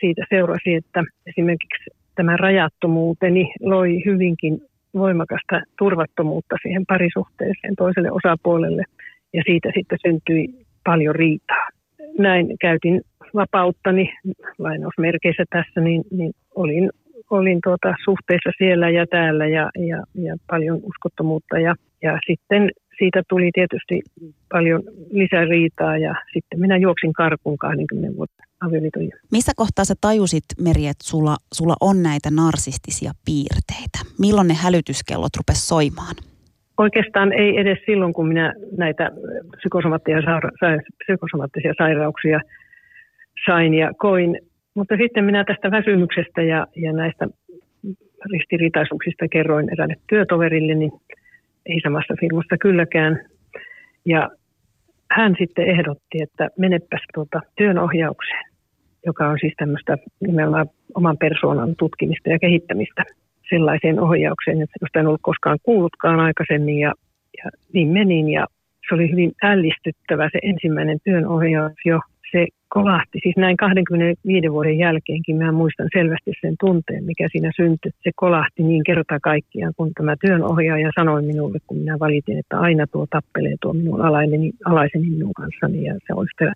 [0.00, 4.60] siitä seurasi, että esimerkiksi tämä rajattomuuteni loi hyvinkin
[4.94, 8.82] voimakasta turvattomuutta siihen parisuhteeseen toiselle osapuolelle
[9.32, 10.48] ja siitä sitten syntyi
[10.84, 11.68] paljon riitaa.
[12.18, 13.00] Näin käytin
[13.34, 14.12] vapauttani
[14.58, 16.90] lainausmerkeissä tässä, niin, niin olin,
[17.30, 22.70] olin tuota suhteessa siellä ja täällä ja, ja, ja paljon uskottomuutta ja, ja sitten
[23.00, 23.96] siitä tuli tietysti
[24.52, 29.02] paljon lisäriitaa ja sitten minä juoksin karkuun 20 vuotta avioliiton.
[29.32, 33.98] Missä kohtaa sä tajusit, Meri, että sulla, sulla on näitä narsistisia piirteitä?
[34.24, 36.16] Milloin ne hälytyskellot rupes soimaan?
[36.78, 39.10] Oikeastaan ei edes silloin, kun minä näitä
[39.56, 42.40] psykosomaattisia, saira- psykosomaattisia sairauksia
[43.46, 44.38] sain ja koin.
[44.74, 47.26] Mutta sitten minä tästä väsymyksestä ja, ja näistä
[48.32, 50.92] ristiriitaisuuksista kerroin eräälle työtoverille, niin
[51.70, 53.20] ei samassa firmassa kylläkään.
[54.06, 54.30] Ja
[55.10, 58.44] hän sitten ehdotti, että menepäs tuota työnohjaukseen,
[59.06, 63.04] joka on siis tämmöistä nimenomaan oman persoonan tutkimista ja kehittämistä
[63.50, 66.92] sellaiseen ohjaukseen, sellaista en ollut koskaan kuullutkaan aikaisemmin ja,
[67.44, 68.46] ja niin menin ja
[68.88, 72.00] se oli hyvin ällistyttävä se ensimmäinen työnohjaus jo
[72.32, 73.18] se kolahti.
[73.22, 77.92] Siis näin 25 vuoden jälkeenkin mä muistan selvästi sen tunteen, mikä siinä syntyi.
[78.02, 82.86] Se kolahti niin kerta kaikkiaan, kun tämä työnohjaaja sanoi minulle, kun minä valitin, että aina
[82.86, 86.52] tuo tappelee tuo minun alaiseni, alaiseni minun kanssani ja se on yhtä,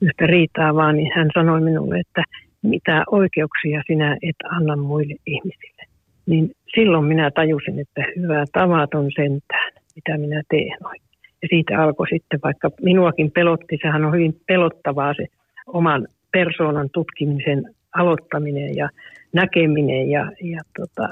[0.00, 2.22] yhtä riitaa vaan, niin hän sanoi minulle, että
[2.62, 5.82] mitä oikeuksia sinä et anna muille ihmisille.
[6.26, 11.05] Niin silloin minä tajusin, että hyvä tavaton sentään, mitä minä teen oikein.
[11.48, 15.26] Siitä alkoi sitten, vaikka minuakin pelotti, sehän on hyvin pelottavaa se
[15.66, 18.88] oman persoonan tutkimisen aloittaminen ja
[19.32, 21.08] näkeminen ja, ja tota,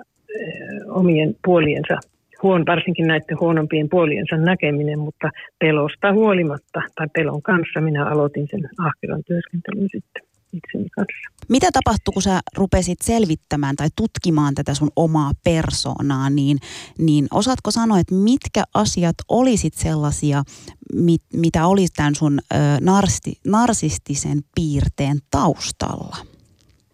[0.88, 1.98] omien puoliensa,
[2.42, 8.68] huon, varsinkin näiden huonompien puoliensa näkeminen, mutta pelosta huolimatta tai pelon kanssa minä aloitin sen
[8.78, 11.34] ahkeran työskentelyn sitten itseni kanssa.
[11.48, 16.58] Mitä tapahtui, kun sä rupesit selvittämään tai tutkimaan tätä sun omaa persoonaa, niin,
[16.98, 20.42] niin osaatko sanoa, että mitkä asiat olisit sellaisia,
[20.94, 26.16] mit, mitä olisi tämän sun ö, narsti, narsistisen piirteen taustalla?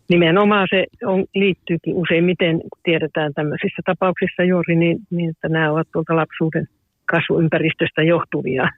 [0.09, 5.89] Nimenomaan se on, liittyykin useimmiten, kun tiedetään tämmöisissä tapauksissa juuri, niin, niin että nämä ovat
[5.93, 6.67] tuolta lapsuuden
[7.07, 8.69] kasvuympäristöstä johtuvia.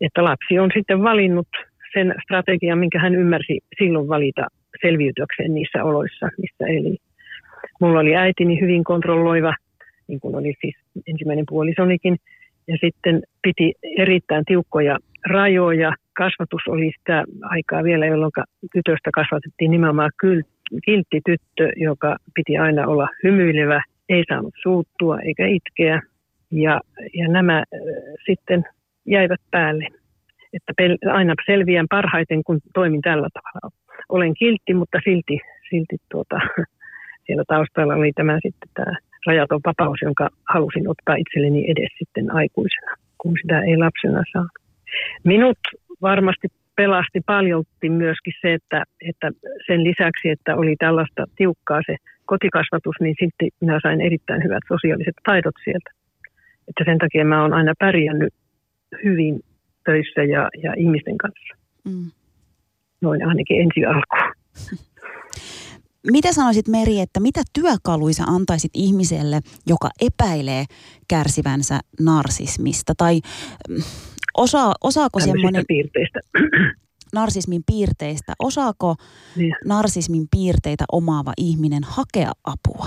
[0.00, 1.48] Että lapsi on sitten valinnut
[1.94, 4.46] sen strategian, minkä hän ymmärsi silloin valita
[4.80, 6.96] selviytyäkseen niissä oloissa, missä eli.
[7.80, 9.54] Mulla oli äitini hyvin kontrolloiva
[10.08, 10.76] niin kuin oli siis
[11.06, 12.16] ensimmäinen puolisonikin.
[12.68, 15.94] Ja sitten piti erittäin tiukkoja rajoja.
[16.12, 18.32] Kasvatus oli sitä aikaa vielä, jolloin
[18.72, 20.10] tytöstä kasvatettiin nimenomaan
[20.84, 26.02] kiltti tyttö, joka piti aina olla hymyilevä, ei saanut suuttua eikä itkeä.
[26.50, 26.80] Ja,
[27.14, 27.64] ja nämä
[28.26, 28.64] sitten
[29.06, 29.88] jäivät päälle.
[30.52, 30.72] Että
[31.12, 33.76] aina selviän parhaiten, kun toimin tällä tavalla.
[34.08, 35.38] Olen kiltti, mutta silti,
[35.70, 36.38] silti tuota,
[37.26, 38.96] siellä taustalla oli tämä sitten tämä
[39.26, 44.48] rajaton vapaus, jonka halusin ottaa itselleni edes sitten aikuisena, kun sitä ei lapsena saa.
[45.24, 45.58] Minut
[46.02, 49.30] varmasti pelasti paljolti myöskin se, että, että
[49.66, 51.96] sen lisäksi, että oli tällaista tiukkaa se
[52.26, 55.90] kotikasvatus, niin sitten minä sain erittäin hyvät sosiaaliset taidot sieltä.
[56.68, 58.34] Että sen takia mä oon aina pärjännyt
[59.04, 59.40] hyvin
[59.84, 61.54] töissä ja, ja ihmisten kanssa.
[61.84, 62.10] Mm.
[63.00, 64.34] Noin ainakin ensi alkuun.
[66.12, 70.64] Mitä sanoisit Meri, että mitä työkaluisa antaisit ihmiselle, joka epäilee
[71.08, 72.92] kärsivänsä narsismista?
[72.96, 73.20] Tai
[73.68, 73.76] mm,
[74.36, 75.64] osa, osaako semmoinen...
[75.68, 76.20] piirteistä.
[77.14, 78.32] Narsismin piirteistä.
[78.38, 78.94] Osaako
[79.36, 79.54] niin.
[79.64, 82.86] narsismin piirteitä omaava ihminen hakea apua?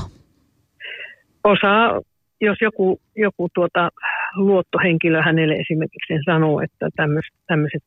[1.43, 2.01] Osaa,
[2.41, 3.89] jos joku, joku tuota,
[4.35, 6.89] luottohenkilö hänelle esimerkiksi sanoo, että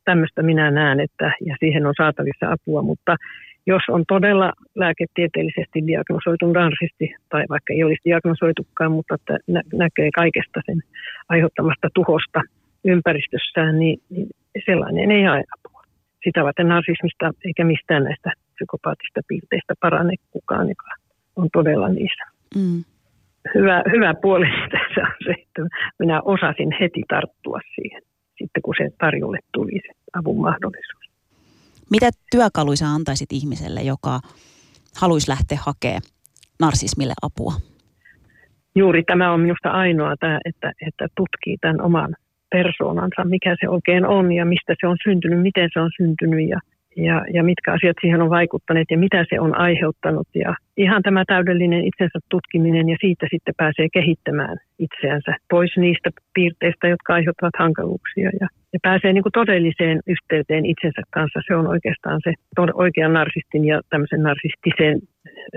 [0.04, 3.16] tämmöistä minä näen, että, ja siihen on saatavissa apua, mutta
[3.66, 10.10] jos on todella lääketieteellisesti diagnosoitu narsisti, tai vaikka ei olisi diagnosoitukaan, mutta että nä- näkee
[10.14, 10.78] kaikesta sen
[11.28, 12.40] aiheuttamasta tuhosta
[12.84, 14.28] ympäristössään, niin, niin
[14.66, 15.82] sellainen ei hae apua.
[16.24, 20.90] Sitä varten narsismista eikä mistään näistä psykopaattista piirteistä parane kukaan, joka
[21.36, 22.24] on todella niissä.
[22.56, 22.93] Mm.
[23.54, 25.62] Hyvä, hyvä puoli tässä on se, että
[25.98, 28.02] minä osasin heti tarttua siihen,
[28.38, 31.04] sitten kun se tarjolle tuli se avun mahdollisuus.
[31.90, 34.20] Mitä työkaluisa antaisit ihmiselle, joka
[35.00, 36.02] haluaisi lähteä hakemaan
[36.60, 37.52] narsismille apua?
[38.74, 42.14] Juuri tämä on minusta ainoa, tämä, että, että tutkii tämän oman
[42.50, 46.60] persoonansa, mikä se oikein on ja mistä se on syntynyt, miten se on syntynyt ja,
[46.96, 50.28] ja, ja mitkä asiat siihen on vaikuttaneet ja mitä se on aiheuttanut.
[50.34, 56.88] Ja ihan tämä täydellinen itsensä tutkiminen ja siitä sitten pääsee kehittämään itseänsä pois niistä piirteistä,
[56.88, 61.40] jotka aiheuttavat hankaluuksia ja, ja pääsee niin kuin todelliseen yhteyteen itsensä kanssa.
[61.46, 62.32] Se on oikeastaan se
[62.74, 65.00] oikean narsistin ja tämmöisen narsistisen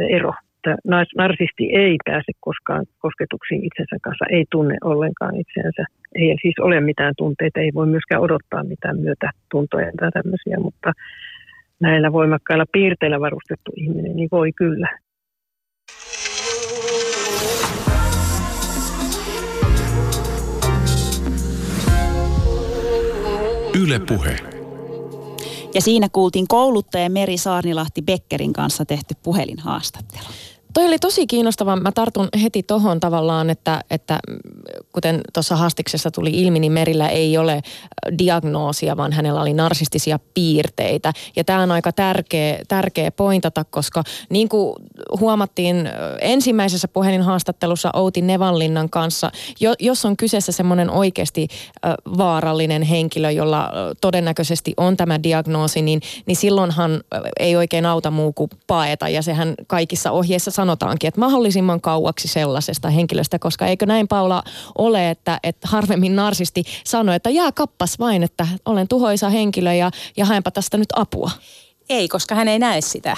[0.09, 0.33] ero.
[0.67, 5.85] Että narsisti ei pääse koskaan kosketuksiin itsensä kanssa, ei tunne ollenkaan itseensä.
[6.15, 10.93] Ei siis ole mitään tunteita, ei voi myöskään odottaa mitään myötätuntoja tai tämmöisiä, mutta
[11.79, 14.97] näillä voimakkailla piirteillä varustettu ihminen, niin voi kyllä.
[23.83, 24.35] Yle Puhe.
[25.73, 30.56] Ja siinä kuultiin kouluttaja Meri Saarnilahti Beckerin kanssa tehty puhelinhaastattelu.
[30.77, 31.75] Toi oli tosi kiinnostava.
[31.75, 34.19] Mä tartun heti tohon tavallaan, että, että
[34.91, 37.61] kuten tuossa haastiksessa tuli ilmi, niin Merillä ei ole
[38.17, 41.13] diagnoosia, vaan hänellä oli narsistisia piirteitä.
[41.35, 44.75] Ja tämä on aika tärkeä, tärkeä pointata, koska niin kuin
[45.19, 45.89] huomattiin
[46.21, 51.47] ensimmäisessä puhelinhaastattelussa Outi Nevallinnan kanssa, jo, jos on kyseessä semmoinen oikeasti
[52.17, 53.69] vaarallinen henkilö, jolla
[54.01, 57.01] todennäköisesti on tämä diagnoosi, niin, niin silloinhan
[57.39, 59.09] ei oikein auta muu kuin paeta.
[59.09, 64.43] Ja sehän kaikissa ohjeissa sanotaankin, että mahdollisimman kauaksi sellaisesta henkilöstä, koska eikö näin Paula
[64.77, 69.91] ole, että, että harvemmin narsisti sanoo, että jää kappas vain, että olen tuhoisa henkilö ja,
[70.17, 71.31] ja haenpa tästä nyt apua.
[71.89, 73.17] Ei, koska hän ei näe sitä.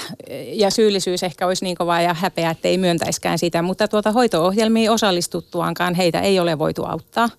[0.54, 3.62] Ja syyllisyys ehkä olisi niin kova ja häpeä, että ei myöntäiskään sitä.
[3.62, 7.30] Mutta tuota hoito-ohjelmiin osallistuttuankaan heitä ei ole voitu auttaa.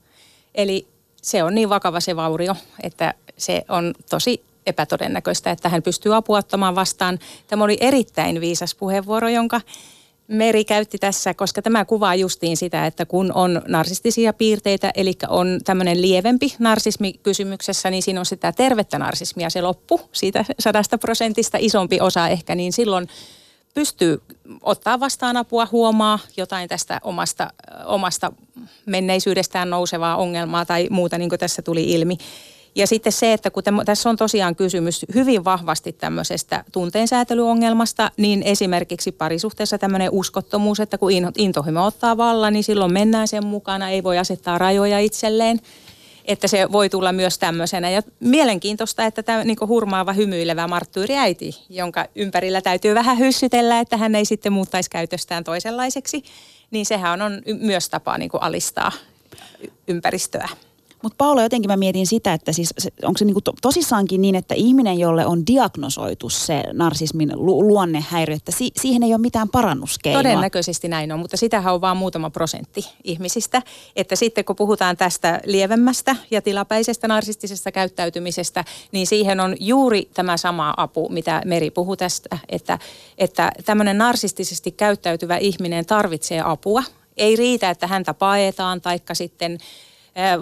[0.54, 0.86] Eli
[1.22, 6.38] se on niin vakava se vaurio, että se on tosi epätodennäköistä, että hän pystyy apua
[6.38, 7.18] ottamaan vastaan.
[7.46, 9.60] Tämä oli erittäin viisas puheenvuoro, jonka
[10.30, 15.60] Meri käytti tässä, koska tämä kuvaa justiin sitä, että kun on narsistisia piirteitä, eli on
[15.64, 21.58] tämmöinen lievempi narsismi kysymyksessä, niin siinä on sitä tervettä narsismia se loppu, siitä sadasta prosentista
[21.60, 23.08] isompi osa ehkä, niin silloin
[23.74, 24.22] pystyy
[24.62, 27.50] ottaa vastaan apua, huomaa jotain tästä omasta,
[27.84, 28.32] omasta
[28.86, 32.16] menneisyydestään nousevaa ongelmaa tai muuta, niin kuin tässä tuli ilmi.
[32.74, 39.12] Ja sitten se, että kun tässä on tosiaan kysymys hyvin vahvasti tämmöisestä tunteensäätelyongelmasta, niin esimerkiksi
[39.12, 44.18] parisuhteessa tämmöinen uskottomuus, että kun intohimo ottaa vallan, niin silloin mennään sen mukana, ei voi
[44.18, 45.60] asettaa rajoja itselleen
[46.24, 47.90] että se voi tulla myös tämmöisenä.
[47.90, 54.14] Ja mielenkiintoista, että tämä niin hurmaava, hymyilevä marttyyriäiti, jonka ympärillä täytyy vähän hyssytellä, että hän
[54.14, 56.24] ei sitten muuttaisi käytöstään toisenlaiseksi,
[56.70, 58.92] niin sehän on myös tapa niin alistaa
[59.88, 60.48] ympäristöä.
[61.02, 64.54] Mutta Paula, jotenkin mä mietin sitä, että siis onko se niinku to, tosissaankin niin, että
[64.54, 70.22] ihminen, jolle on diagnosoitu se narsismin lu, luonnehäiriö, että si, siihen ei ole mitään parannuskeinoa?
[70.22, 73.62] Todennäköisesti näin on, mutta sitähän on vain muutama prosentti ihmisistä.
[73.96, 80.36] Että sitten kun puhutaan tästä lievemmästä ja tilapäisestä narsistisesta käyttäytymisestä, niin siihen on juuri tämä
[80.36, 82.78] sama apu, mitä Meri puhui tästä, että,
[83.18, 86.82] että tämmöinen narsistisesti käyttäytyvä ihminen tarvitsee apua.
[87.16, 89.58] Ei riitä, että häntä paetaan, taikka sitten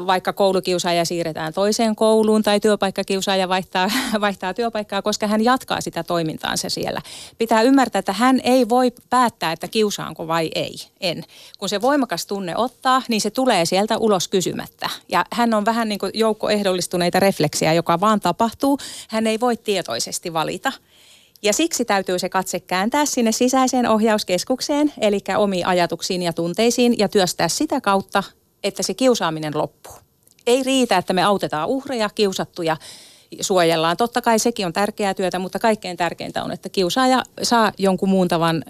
[0.07, 6.71] vaikka koulukiusaaja siirretään toiseen kouluun tai työpaikkakiusaaja vaihtaa, vaihtaa työpaikkaa, koska hän jatkaa sitä toimintaansa
[6.71, 7.03] siellä.
[7.39, 10.75] Pitää ymmärtää, että hän ei voi päättää, että kiusaanko vai ei.
[11.01, 11.25] En.
[11.59, 14.91] Kun se voimakas tunne ottaa, niin se tulee sieltä ulos kysymättä.
[15.09, 18.79] Ja hän on vähän niin kuin joukko ehdollistuneita refleksiä, joka vaan tapahtuu.
[19.09, 20.73] Hän ei voi tietoisesti valita.
[21.43, 27.09] Ja siksi täytyy se katse kääntää sinne sisäiseen ohjauskeskukseen, eli omiin ajatuksiin ja tunteisiin, ja
[27.09, 28.23] työstää sitä kautta
[28.65, 29.95] että se kiusaaminen loppuu.
[30.47, 32.77] Ei riitä, että me autetaan uhreja, kiusattuja,
[33.41, 33.97] suojellaan.
[33.97, 38.29] Totta kai sekin on tärkeää työtä, mutta kaikkein tärkeintä on, että kiusaaja saa jonkun muun
[38.29, 38.65] tavan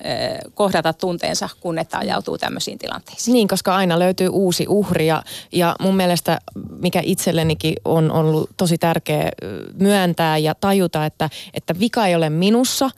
[0.54, 3.32] kohdata tunteensa, kun että ajautuu tämmöisiin tilanteisiin.
[3.32, 5.22] Niin, koska aina löytyy uusi uhri ja,
[5.52, 6.38] ja mun mielestä,
[6.80, 9.30] mikä itsellenikin on ollut tosi tärkeä
[9.74, 12.90] myöntää ja tajuta, että, että vika ei ole minussa,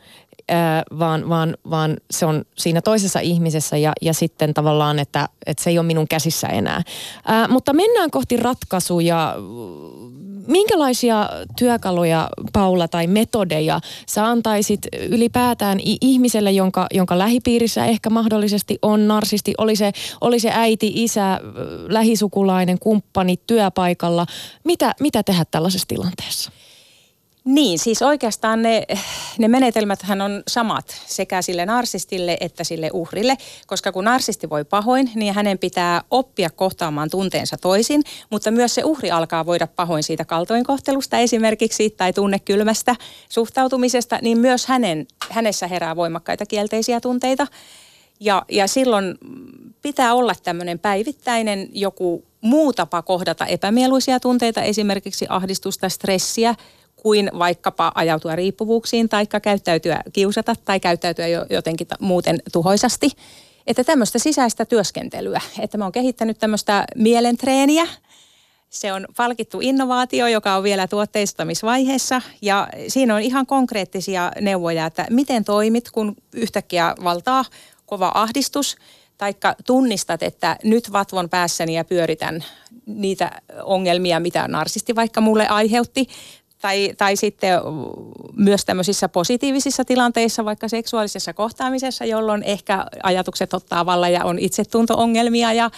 [0.98, 5.70] vaan, vaan, vaan se on siinä toisessa ihmisessä ja, ja sitten tavallaan, että, että se
[5.70, 6.82] ei ole minun käsissä enää.
[7.24, 9.36] Ää, mutta mennään kohti ratkaisuja.
[10.46, 11.28] Minkälaisia
[11.59, 19.55] työkaluja, Paula, tai metodeja sä antaisit ylipäätään ihmiselle, jonka, jonka lähipiirissä ehkä mahdollisesti on narsisti?
[19.59, 21.40] Oli se, oli se äiti, isä,
[21.88, 24.26] lähisukulainen, kumppani työpaikalla.
[24.64, 26.53] Mitä, mitä tehdä tällaisessa tilanteessa?
[27.45, 28.86] Niin, siis oikeastaan ne,
[29.38, 33.36] ne menetelmäthän on samat sekä sille narsistille että sille uhrille,
[33.66, 38.84] koska kun narsisti voi pahoin, niin hänen pitää oppia kohtaamaan tunteensa toisin, mutta myös se
[38.84, 42.97] uhri alkaa voida pahoin siitä kaltoinkohtelusta esimerkiksi tai tunnekylmästä
[43.28, 47.47] suhtautumisesta, niin myös hänen, hänessä herää voimakkaita kielteisiä tunteita.
[48.20, 49.18] Ja, ja silloin
[49.82, 56.55] pitää olla tämmöinen päivittäinen joku muu tapa kohdata epämieluisia tunteita, esimerkiksi ahdistusta, stressiä,
[57.03, 63.11] kuin vaikkapa ajautua riippuvuuksiin tai käyttäytyä kiusata tai käyttäytyä jotenkin muuten tuhoisasti.
[63.66, 67.86] Että tämmöistä sisäistä työskentelyä, että mä oon kehittänyt tämmöistä mielentreeniä,
[68.70, 72.22] se on palkittu innovaatio, joka on vielä tuotteistamisvaiheessa.
[72.42, 77.44] Ja siinä on ihan konkreettisia neuvoja, että miten toimit, kun yhtäkkiä valtaa
[77.86, 78.76] kova ahdistus,
[79.18, 82.44] taikka tunnistat, että nyt vatvon päässäni ja pyöritän
[82.86, 86.07] niitä ongelmia, mitä narsisti vaikka mulle aiheutti,
[86.61, 87.61] tai, tai sitten
[88.36, 95.52] myös tämmöisissä positiivisissa tilanteissa, vaikka seksuaalisessa kohtaamisessa, jolloin ehkä ajatukset ottaa valla ja on itsetunto-ongelmia
[95.52, 95.70] ja,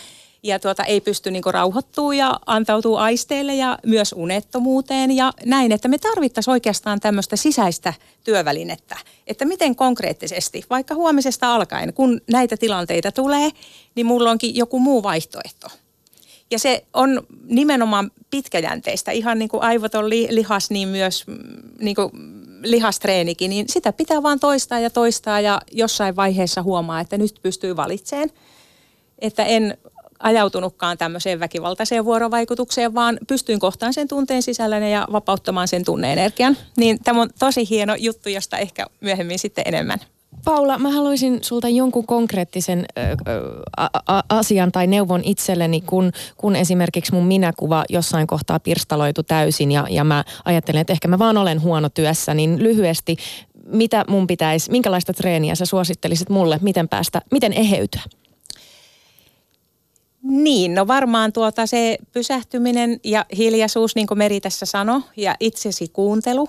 [0.42, 5.88] ja tuota, ei pysty niinku rauhoittuu ja antautuu aisteille ja myös unettomuuteen ja näin, että
[5.88, 13.12] me tarvittaisiin oikeastaan tämmöistä sisäistä työvälinettä, että miten konkreettisesti, vaikka huomisesta alkaen, kun näitä tilanteita
[13.12, 13.50] tulee,
[13.94, 15.81] niin mulla onkin joku muu vaihtoehto.
[16.52, 21.38] Ja se on nimenomaan pitkäjänteistä, ihan niin kuin aivot on li, lihas, niin myös mm,
[21.80, 22.10] niin kuin
[22.62, 27.76] lihastreenikin, niin sitä pitää vaan toistaa ja toistaa ja jossain vaiheessa huomaa, että nyt pystyy
[27.76, 28.30] valitseen.
[29.18, 29.78] Että en
[30.18, 36.56] ajautunutkaan tämmöiseen väkivaltaiseen vuorovaikutukseen, vaan pystyin kohtaan sen tunteen sisällön ja vapauttamaan sen tunneenergian.
[36.76, 39.98] Niin tämä on tosi hieno juttu, josta ehkä myöhemmin sitten enemmän.
[40.44, 42.86] Paula, mä haluaisin sulta jonkun konkreettisen
[44.28, 50.04] asian tai neuvon itselleni, kun, kun esimerkiksi mun minäkuva jossain kohtaa pirstaloitu täysin ja, ja
[50.04, 53.16] mä ajattelen, että ehkä mä vaan olen huono työssä, niin lyhyesti,
[53.66, 58.02] mitä mun pitäisi, minkälaista treeniä sä suosittelisit mulle, miten päästä, miten eheytyä?
[60.22, 65.88] Niin, no varmaan tuota se pysähtyminen ja hiljaisuus, niin kuin Meri tässä sanoi, ja itsesi
[65.88, 66.48] kuuntelu.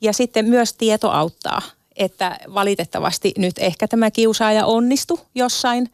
[0.00, 1.62] Ja sitten myös tieto auttaa–
[2.02, 5.90] että valitettavasti nyt ehkä tämä kiusaaja onnistu jossain,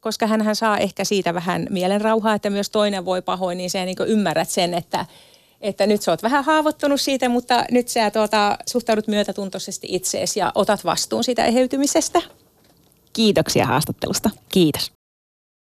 [0.00, 3.96] koska hän saa ehkä siitä vähän mielenrauhaa, että myös toinen voi pahoin, niin sä niin
[4.06, 5.06] ymmärrät sen, että,
[5.60, 10.52] että nyt sä oot vähän haavoittunut siitä, mutta nyt sä tuota, suhtaudut myötätuntoisesti itseesi ja
[10.54, 12.22] otat vastuun siitä eheytymisestä.
[13.12, 14.30] Kiitoksia haastattelusta.
[14.48, 15.01] Kiitos.